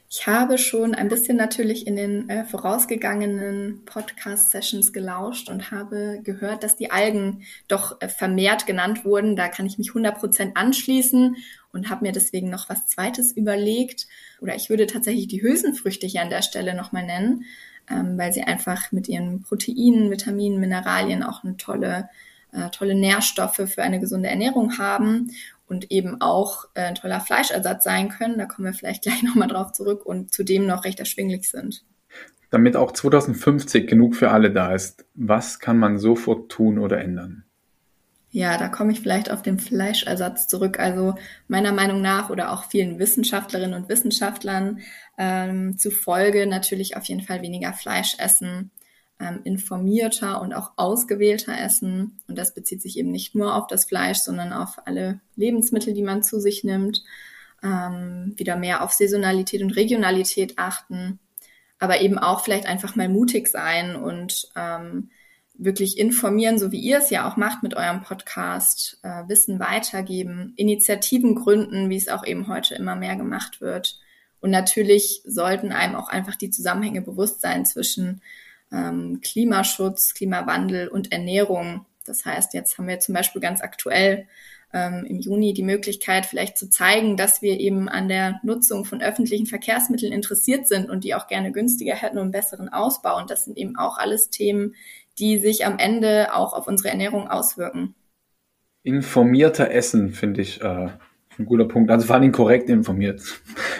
Ich 0.08 0.28
habe 0.28 0.60
schon 0.60 0.94
ein 0.94 1.08
bisschen 1.08 1.36
natürlich 1.36 1.88
in 1.88 1.96
den 1.96 2.30
äh, 2.30 2.46
vorausgegangenen 2.46 3.82
Podcast-Sessions 3.86 4.94
gelauscht 4.94 5.50
und 5.50 5.72
habe 5.72 6.20
gehört, 6.24 6.62
dass 6.62 6.76
die 6.76 6.92
Algen 6.92 7.42
doch 7.68 8.00
äh, 8.00 8.08
vermehrt 8.08 8.68
genannt 8.68 9.04
wurden. 9.06 9.36
Da 9.36 9.48
kann 9.48 9.66
ich 9.66 9.80
mich 9.80 9.90
100% 9.90 10.52
anschließen 10.54 11.38
und 11.72 11.90
habe 11.90 12.06
mir 12.06 12.12
deswegen 12.12 12.52
noch 12.52 12.70
was 12.70 12.86
Zweites 12.86 13.32
überlegt. 13.32 14.06
Oder 14.40 14.56
ich 14.56 14.70
würde 14.70 14.86
tatsächlich 14.86 15.28
die 15.28 15.42
Hülsenfrüchte 15.42 16.06
hier 16.06 16.22
an 16.22 16.30
der 16.30 16.44
Stelle 16.44 16.76
nochmal 16.76 17.08
nennen, 17.08 17.46
ähm, 17.90 18.16
weil 18.16 18.32
sie 18.32 18.44
einfach 18.44 18.92
mit 18.92 19.10
ihren 19.10 19.42
Proteinen, 19.42 20.12
Vitaminen, 20.12 20.60
Mineralien 20.60 21.24
auch 21.24 21.44
eine 21.44 21.58
tolle 21.58 22.10
äh, 22.54 22.70
tolle 22.70 22.96
Nährstoffe 22.96 23.62
für 23.66 23.84
eine 23.84 24.00
gesunde 24.00 24.30
Ernährung 24.30 24.78
haben 24.78 25.32
und 25.68 25.92
eben 25.92 26.22
auch 26.22 26.66
äh, 26.74 26.82
ein 26.82 26.96
toller 26.96 27.20
Fleischersatz 27.20 27.84
sein 27.84 28.10
können. 28.10 28.38
Da 28.38 28.46
kommen 28.46 28.66
wir 28.66 28.74
vielleicht 28.74 29.04
gleich 29.04 29.24
nochmal 29.24 29.48
drauf 29.48 29.72
zurück 29.72 30.06
und 30.06 30.34
zudem 30.34 30.66
noch 30.66 30.86
recht 30.86 31.00
erschwinglich 31.00 31.50
sind. 31.50 31.84
Damit 32.50 32.76
auch 32.76 32.92
2050 32.92 33.88
genug 33.88 34.16
für 34.16 34.30
alle 34.30 34.52
da 34.52 34.74
ist, 34.74 35.06
was 35.16 35.60
kann 35.60 35.80
man 35.80 35.98
sofort 35.98 36.52
tun 36.52 36.78
oder 36.78 37.00
ändern? 37.02 37.46
Ja, 38.30 38.58
da 38.58 38.68
komme 38.68 38.92
ich 38.92 39.02
vielleicht 39.02 39.30
auf 39.32 39.42
den 39.44 39.60
Fleischersatz 39.60 40.48
zurück. 40.48 40.80
Also 40.80 41.16
meiner 41.48 41.72
Meinung 41.72 42.02
nach 42.02 42.30
oder 42.30 42.52
auch 42.52 42.66
vielen 42.66 43.00
Wissenschaftlerinnen 43.00 43.80
und 43.80 43.90
Wissenschaftlern 43.90 44.80
ähm, 45.18 45.78
zufolge 45.78 46.48
natürlich 46.48 46.98
auf 46.98 47.06
jeden 47.06 47.22
Fall 47.22 47.42
weniger 47.42 47.74
Fleisch 47.74 48.16
essen 48.18 48.72
ähm, 49.24 49.40
informierter 49.44 50.42
und 50.42 50.54
auch 50.54 50.72
ausgewählter 50.76 51.58
essen. 51.58 52.20
Und 52.28 52.38
das 52.38 52.54
bezieht 52.54 52.82
sich 52.82 52.98
eben 52.98 53.12
nicht 53.12 53.36
nur 53.36 53.56
auf 53.56 53.68
das 53.68 53.86
Fleisch, 53.86 54.20
sondern 54.20 54.52
auf 54.52 54.86
alle 54.86 55.22
Lebensmittel, 55.36 55.94
die 55.94 56.04
man 56.04 56.24
zu 56.24 56.40
sich 56.40 56.64
nimmt. 56.64 57.04
Ähm, 57.64 58.34
wieder 58.36 58.58
mehr 58.58 58.84
auf 58.84 58.92
Saisonalität 58.92 59.62
und 59.62 59.72
Regionalität 59.72 60.60
achten, 60.60 61.20
aber 61.80 62.02
eben 62.02 62.18
auch 62.18 62.44
vielleicht 62.44 62.66
einfach 62.66 62.96
mal 62.98 63.08
mutig 63.08 63.48
sein 63.48 63.96
und 63.96 64.50
ähm, 64.58 65.10
wirklich 65.54 65.98
informieren, 65.98 66.60
so 66.60 66.72
wie 66.72 66.80
ihr 66.80 66.98
es 66.98 67.10
ja 67.10 67.30
auch 67.30 67.38
macht 67.38 67.64
mit 67.64 67.76
eurem 67.76 68.02
Podcast, 68.02 69.00
äh, 69.04 69.28
Wissen 69.28 69.60
weitergeben, 69.60 70.54
Initiativen 70.58 71.36
gründen, 71.36 71.90
wie 71.90 71.96
es 71.96 72.10
auch 72.10 72.26
eben 72.26 72.48
heute 72.48 72.76
immer 72.76 72.96
mehr 72.96 73.16
gemacht 73.16 73.62
wird. 73.62 74.00
Und 74.42 74.52
natürlich 74.52 75.22
sollten 75.26 75.72
einem 75.72 75.96
auch 75.96 76.10
einfach 76.10 76.36
die 76.36 76.50
Zusammenhänge 76.50 77.02
bewusst 77.02 77.40
sein 77.40 77.66
zwischen 77.66 78.22
ähm, 78.74 79.20
Klimaschutz, 79.22 80.14
Klimawandel 80.14 80.88
und 80.88 81.12
Ernährung. 81.12 81.86
Das 82.06 82.26
heißt, 82.26 82.54
jetzt 82.54 82.78
haben 82.78 82.88
wir 82.88 83.00
zum 83.00 83.14
Beispiel 83.16 83.42
ganz 83.42 83.62
aktuell 83.62 84.28
ähm, 84.74 85.06
im 85.08 85.20
Juni 85.20 85.54
die 85.54 85.64
Möglichkeit, 85.64 86.26
vielleicht 86.26 86.58
zu 86.58 86.70
zeigen, 86.70 87.16
dass 87.16 87.42
wir 87.42 87.60
eben 87.60 87.88
an 87.88 88.08
der 88.08 88.40
Nutzung 88.44 88.86
von 88.86 89.02
öffentlichen 89.02 89.46
Verkehrsmitteln 89.46 90.12
interessiert 90.12 90.68
sind 90.68 90.90
und 90.90 91.04
die 91.04 91.16
auch 91.16 91.28
gerne 91.28 91.52
günstiger 91.52 91.96
hätten 91.96 92.18
und 92.18 92.32
besseren 92.32 92.70
Ausbau. 92.70 93.18
Und 93.18 93.30
das 93.30 93.46
sind 93.46 93.58
eben 93.58 93.78
auch 93.78 93.98
alles 93.98 94.30
Themen, 94.30 94.76
die 95.20 95.38
sich 95.38 95.66
am 95.66 95.78
Ende 95.78 96.34
auch 96.34 96.54
auf 96.54 96.68
unsere 96.68 96.90
Ernährung 96.90 97.28
auswirken. 97.30 97.94
Informierter 98.82 99.72
Essen 99.72 100.12
finde 100.12 100.42
ich 100.42 100.62
äh, 100.62 100.90
ein 101.38 101.46
guter 101.46 101.66
Punkt. 101.66 101.92
Also 101.92 102.08
vor 102.08 102.16
allem 102.16 102.32
korrekt 102.32 102.68
informiert. 102.70 103.22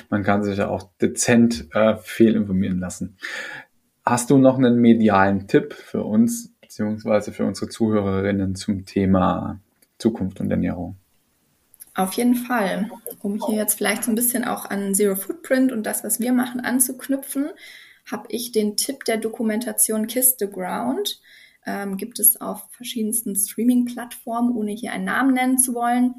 Man 0.10 0.24
kann 0.24 0.44
sich 0.44 0.60
ja 0.60 0.70
auch 0.70 0.92
dezent 1.02 1.68
äh, 1.74 1.98
fehlinformieren 1.98 2.80
lassen. 2.80 3.18
Hast 4.06 4.30
du 4.30 4.38
noch 4.38 4.58
einen 4.58 4.80
medialen 4.80 5.48
Tipp 5.48 5.74
für 5.74 6.04
uns 6.04 6.54
beziehungsweise 6.62 7.32
für 7.32 7.46
unsere 7.46 7.70
Zuhörerinnen 7.70 8.56
zum 8.56 8.86
Thema 8.86 9.60
Zukunft 9.98 10.40
und 10.42 10.52
Ernährung? 10.52 10.98
Auf 11.96 12.14
jeden 12.14 12.36
Fall. 12.36 12.90
Um 13.22 13.40
hier 13.46 13.58
jetzt 13.58 13.76
vielleicht 13.76 14.04
so 14.04 14.12
ein 14.12 14.16
bisschen 14.16 14.44
auch 14.44 14.66
an 14.70 14.96
Zero 14.96 15.16
Footprint 15.16 15.72
und 15.72 15.84
das, 15.84 16.04
was 16.04 16.20
wir 16.20 16.34
machen, 16.34 16.60
anzuknüpfen, 16.60 17.50
habe 18.12 18.26
ich 18.30 18.52
den 18.52 18.76
Tipp 18.76 19.06
der 19.06 19.18
Dokumentation 19.18 20.08
Kiss 20.08 20.36
the 20.40 20.48
Ground. 20.48 21.22
Ähm, 21.66 21.96
gibt 21.96 22.20
es 22.20 22.42
auf 22.42 22.66
verschiedensten 22.72 23.36
Streaming-Plattformen, 23.36 24.54
ohne 24.56 24.72
hier 24.72 24.92
einen 24.92 25.06
Namen 25.06 25.34
nennen 25.34 25.58
zu 25.58 25.74
wollen 25.74 26.16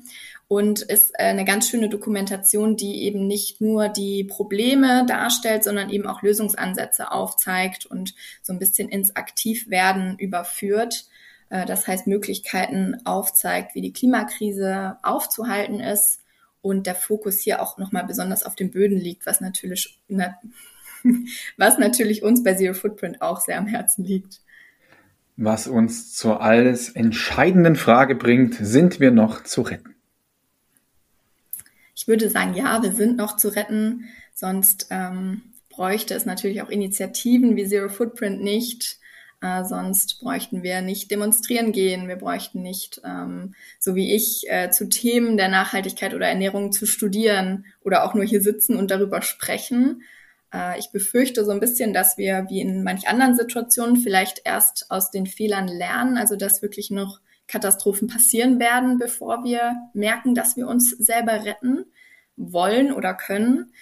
und 0.49 0.81
ist 0.83 1.11
äh, 1.15 1.25
eine 1.25 1.45
ganz 1.45 1.69
schöne 1.69 1.89
Dokumentation, 1.89 2.77
die 2.77 3.03
eben 3.03 3.27
nicht 3.27 3.61
nur 3.61 3.89
die 3.89 4.25
Probleme 4.25 5.05
darstellt, 5.07 5.65
sondern 5.65 5.91
eben 5.91 6.07
auch 6.07 6.23
Lösungsansätze 6.23 7.13
aufzeigt 7.13 7.85
und 7.85 8.15
so 8.43 8.53
ein 8.53 8.59
bisschen 8.59 8.89
ins 8.89 9.17
Aktivwerden 9.17 10.19
überführt. 10.19 11.07
Äh, 11.51 11.67
das 11.67 11.87
heißt, 11.87 12.07
Möglichkeiten 12.07 12.97
aufzeigt, 13.05 13.75
wie 13.75 13.81
die 13.81 13.93
Klimakrise 13.93 14.97
aufzuhalten 15.03 15.81
ist 15.81 16.21
und 16.63 16.87
der 16.87 16.95
Fokus 16.95 17.41
hier 17.41 17.61
auch 17.61 17.77
nochmal 17.77 18.05
besonders 18.05 18.45
auf 18.45 18.55
den 18.55 18.71
Böden 18.71 18.99
liegt, 18.99 19.27
was 19.27 19.41
natürlich, 19.41 20.01
na, 20.09 20.39
was 21.59 21.79
natürlich 21.79 22.23
uns 22.23 22.43
bei 22.43 22.55
Zero 22.55 22.75
Footprint 22.75 23.21
auch 23.21 23.41
sehr 23.41 23.59
am 23.59 23.67
Herzen 23.67 24.05
liegt. 24.05 24.41
Was 25.37 25.67
uns 25.67 26.15
zur 26.15 26.43
alles 26.43 26.91
entscheidenden 26.91 27.75
Frage 27.75 28.15
bringt, 28.15 28.55
sind 28.55 29.01
wir 29.01 29.11
noch 29.11 29.43
zu 29.43 29.63
retten? 29.63 29.95
Ich 31.97 32.07
würde 32.07 32.31
sagen, 32.31 32.55
ja, 32.55 32.83
wir 32.83 32.93
sind 32.93 33.17
noch 33.17 33.37
zu 33.37 33.49
retten, 33.49 34.05
sonst 34.33 34.89
ähm, 34.91 35.43
bräuchte 35.71 36.15
es 36.15 36.25
natürlich 36.25 36.63
auch 36.63 36.69
Initiativen 36.69 37.57
wie 37.57 37.67
Zero 37.67 37.89
Footprint 37.89 38.43
nicht. 38.43 38.99
Äh, 39.41 39.65
sonst 39.65 40.21
bräuchten 40.21 40.63
wir 40.63 40.81
nicht 40.83 41.11
demonstrieren 41.11 41.73
gehen, 41.73 42.09
wir 42.09 42.17
bräuchten 42.17 42.63
nicht, 42.63 43.01
ähm, 43.05 43.55
so 43.79 43.95
wie 43.95 44.15
ich, 44.15 44.45
äh, 44.49 44.71
zu 44.71 44.89
Themen 44.89 45.37
der 45.37 45.49
Nachhaltigkeit 45.49 46.15
oder 46.15 46.29
Ernährung 46.29 46.73
zu 46.73 46.87
studieren 46.87 47.67
oder 47.83 48.05
auch 48.05 48.15
nur 48.15 48.25
hier 48.25 48.41
sitzen 48.41 48.77
und 48.77 48.91
darüber 48.91 49.21
sprechen. 49.21 50.03
Äh, 50.55 50.79
ich 50.79 50.91
befürchte 50.91 51.45
so 51.45 51.51
ein 51.51 51.61
bisschen, 51.61 51.93
dass 51.93 52.17
wir 52.17 52.47
wie 52.49 52.61
in 52.61 52.85
manch 52.85 53.09
anderen 53.09 53.37
Situationen 53.37 53.97
vielleicht 53.97 54.43
erst 54.45 54.91
aus 54.91 55.11
den 55.11 55.27
Fehlern 55.27 55.69
lernen, 55.69 56.17
also 56.17 56.37
dass 56.37 56.63
wirklich 56.63 56.91
noch 56.91 57.21
Katastrophen 57.47 58.09
passieren 58.09 58.59
werden, 58.59 58.99
bevor 58.99 59.45
wir 59.45 59.75
merken, 59.93 60.35
dass 60.35 60.57
wir 60.57 60.67
uns 60.67 60.91
selber 60.91 61.45
retten 61.45 61.85
wollen 62.37 62.93
oder 62.93 63.13
können. 63.15 63.73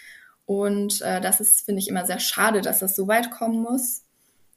Und 0.46 1.00
äh, 1.02 1.20
das 1.20 1.40
ist, 1.40 1.64
finde 1.64 1.80
ich, 1.80 1.88
immer 1.88 2.04
sehr 2.04 2.18
schade, 2.18 2.60
dass 2.60 2.80
das 2.80 2.96
so 2.96 3.06
weit 3.06 3.30
kommen 3.30 3.62
muss. 3.62 4.04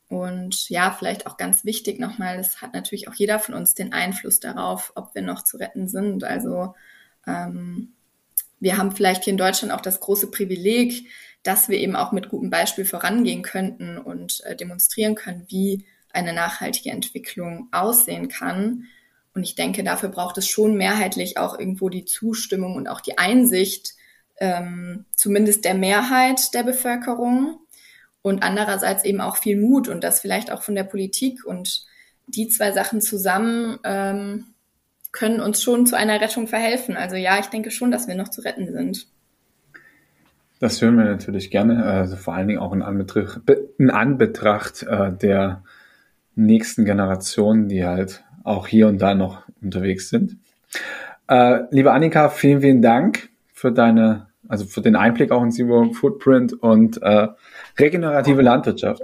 Und 0.07 0.69
ja, 0.69 0.91
vielleicht 0.91 1.27
auch 1.27 1.37
ganz 1.37 1.65
wichtig 1.65 1.99
nochmal, 1.99 2.39
es 2.39 2.61
hat 2.61 2.73
natürlich 2.73 3.07
auch 3.07 3.13
jeder 3.15 3.39
von 3.39 3.55
uns 3.55 3.73
den 3.73 3.93
Einfluss 3.93 4.39
darauf, 4.39 4.91
ob 4.95 5.13
wir 5.15 5.21
noch 5.21 5.43
zu 5.43 5.57
retten 5.57 5.87
sind. 5.87 6.23
Also 6.23 6.75
ähm, 7.27 7.93
wir 8.59 8.77
haben 8.77 8.91
vielleicht 8.91 9.23
hier 9.23 9.31
in 9.31 9.37
Deutschland 9.37 9.73
auch 9.73 9.81
das 9.81 9.99
große 9.99 10.31
Privileg, 10.31 11.07
dass 11.45 11.69
wir 11.69 11.77
eben 11.77 11.95
auch 11.95 12.11
mit 12.11 12.29
gutem 12.29 12.49
Beispiel 12.49 12.85
vorangehen 12.85 13.43
könnten 13.43 13.97
und 13.97 14.43
äh, 14.45 14.55
demonstrieren 14.55 15.15
können, 15.15 15.45
wie 15.47 15.85
eine 16.11 16.33
nachhaltige 16.33 16.91
Entwicklung 16.91 17.67
aussehen 17.71 18.29
kann. 18.29 18.85
Und 19.33 19.43
ich 19.43 19.55
denke, 19.55 19.83
dafür 19.83 20.09
braucht 20.09 20.37
es 20.37 20.47
schon 20.47 20.75
mehrheitlich 20.75 21.37
auch 21.37 21.59
irgendwo 21.59 21.89
die 21.89 22.05
Zustimmung 22.05 22.75
und 22.75 22.87
auch 22.87 23.01
die 23.01 23.17
Einsicht, 23.17 23.93
ähm, 24.37 25.05
zumindest 25.15 25.65
der 25.65 25.75
Mehrheit 25.75 26.53
der 26.53 26.63
Bevölkerung 26.63 27.59
und 28.21 28.43
andererseits 28.43 29.03
eben 29.03 29.21
auch 29.21 29.37
viel 29.37 29.57
Mut 29.57 29.87
und 29.87 30.03
das 30.03 30.21
vielleicht 30.21 30.51
auch 30.51 30.63
von 30.63 30.73
der 30.73 30.83
Politik. 30.83 31.45
Und 31.45 31.85
die 32.27 32.47
zwei 32.47 32.71
Sachen 32.71 33.01
zusammen 33.01 33.77
ähm, 33.83 34.55
können 35.11 35.41
uns 35.41 35.61
schon 35.61 35.85
zu 35.85 35.95
einer 35.95 36.19
Rettung 36.19 36.47
verhelfen. 36.47 36.97
Also 36.97 37.15
ja, 37.17 37.39
ich 37.39 37.47
denke 37.47 37.71
schon, 37.71 37.91
dass 37.91 38.07
wir 38.07 38.15
noch 38.15 38.29
zu 38.29 38.41
retten 38.41 38.71
sind. 38.71 39.07
Das 40.65 40.81
hören 40.81 40.97
wir 40.97 41.05
natürlich 41.05 41.51
gerne, 41.51 41.85
also 41.85 42.15
vor 42.15 42.33
allen 42.33 42.47
Dingen 42.47 42.59
auch 42.59 42.73
in 42.73 42.81
Anbetracht, 42.81 43.41
in 43.77 43.91
Anbetracht 43.91 44.81
äh, 44.81 45.11
der 45.13 45.61
nächsten 46.33 46.85
Generationen, 46.85 47.67
die 47.67 47.85
halt 47.85 48.23
auch 48.43 48.65
hier 48.65 48.87
und 48.87 48.97
da 48.97 49.13
noch 49.13 49.43
unterwegs 49.61 50.09
sind. 50.09 50.37
Äh, 51.27 51.65
liebe 51.69 51.91
Annika, 51.91 52.29
vielen, 52.29 52.61
vielen 52.61 52.81
Dank 52.81 53.29
für 53.53 53.71
deine, 53.71 54.25
also 54.47 54.65
für 54.65 54.81
den 54.81 54.95
Einblick 54.95 55.29
auch 55.29 55.43
in 55.43 55.51
Zero 55.51 55.93
Footprint 55.93 56.53
und 56.53 56.99
äh, 57.03 57.27
regenerative 57.77 58.41
Landwirtschaft. 58.41 59.03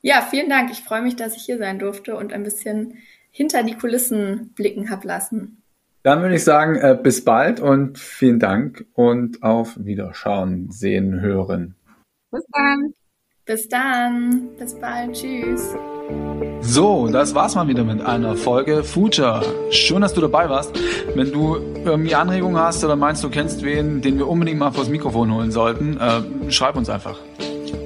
Ja, 0.00 0.22
vielen 0.22 0.48
Dank. 0.48 0.70
Ich 0.70 0.80
freue 0.80 1.02
mich, 1.02 1.16
dass 1.16 1.36
ich 1.36 1.42
hier 1.42 1.58
sein 1.58 1.80
durfte 1.80 2.16
und 2.16 2.32
ein 2.32 2.44
bisschen 2.44 2.94
hinter 3.30 3.62
die 3.62 3.74
Kulissen 3.74 4.54
blicken 4.54 4.88
habe 4.88 5.06
lassen. 5.06 5.61
Dann 6.02 6.20
würde 6.20 6.34
ich 6.34 6.42
sagen, 6.42 6.76
äh, 6.76 6.98
bis 7.00 7.24
bald 7.24 7.60
und 7.60 7.96
vielen 7.98 8.40
Dank 8.40 8.84
und 8.94 9.42
auf 9.42 9.76
Wiederschauen, 9.78 10.68
sehen, 10.70 11.20
hören. 11.20 11.76
Bis 12.32 12.44
dann. 12.52 12.94
Bis 13.44 13.68
dann. 13.68 14.48
Bis 14.58 14.74
bald. 14.74 15.12
Tschüss. 15.12 15.76
So, 16.60 17.08
das 17.08 17.34
war's 17.34 17.54
mal 17.54 17.68
wieder 17.68 17.84
mit 17.84 18.00
einer 18.00 18.36
Folge 18.36 18.82
Future. 18.82 19.42
Schön, 19.70 20.00
dass 20.00 20.14
du 20.14 20.20
dabei 20.20 20.48
warst. 20.48 20.72
Wenn 21.14 21.30
du 21.30 21.56
irgendwie 21.84 22.14
Anregungen 22.16 22.60
hast 22.60 22.84
oder 22.84 22.96
meinst, 22.96 23.22
du 23.22 23.30
kennst 23.30 23.62
wen, 23.62 24.00
den 24.00 24.18
wir 24.18 24.26
unbedingt 24.26 24.58
mal 24.58 24.72
vors 24.72 24.88
Mikrofon 24.88 25.32
holen 25.32 25.52
sollten, 25.52 25.98
äh, 25.98 26.50
schreib 26.50 26.76
uns 26.76 26.88
einfach. 26.88 27.18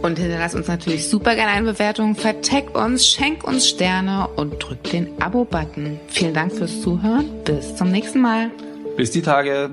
Und 0.07 0.21
hinterlass 0.21 0.55
uns 0.55 0.69
natürlich 0.69 1.09
super 1.09 1.35
gerne 1.35 1.51
eine 1.51 1.73
Bewertung, 1.73 2.15
vertag 2.15 2.79
uns, 2.79 3.09
schenk 3.09 3.43
uns 3.43 3.69
Sterne 3.69 4.29
und 4.37 4.61
drück 4.61 4.85
den 4.85 5.21
Abo-Button. 5.21 5.99
Vielen 6.07 6.33
Dank 6.33 6.53
fürs 6.53 6.81
Zuhören. 6.81 7.29
Bis 7.45 7.75
zum 7.75 7.91
nächsten 7.91 8.21
Mal. 8.21 8.53
Bis 8.97 9.11
die 9.11 9.23
Tage. 9.23 9.71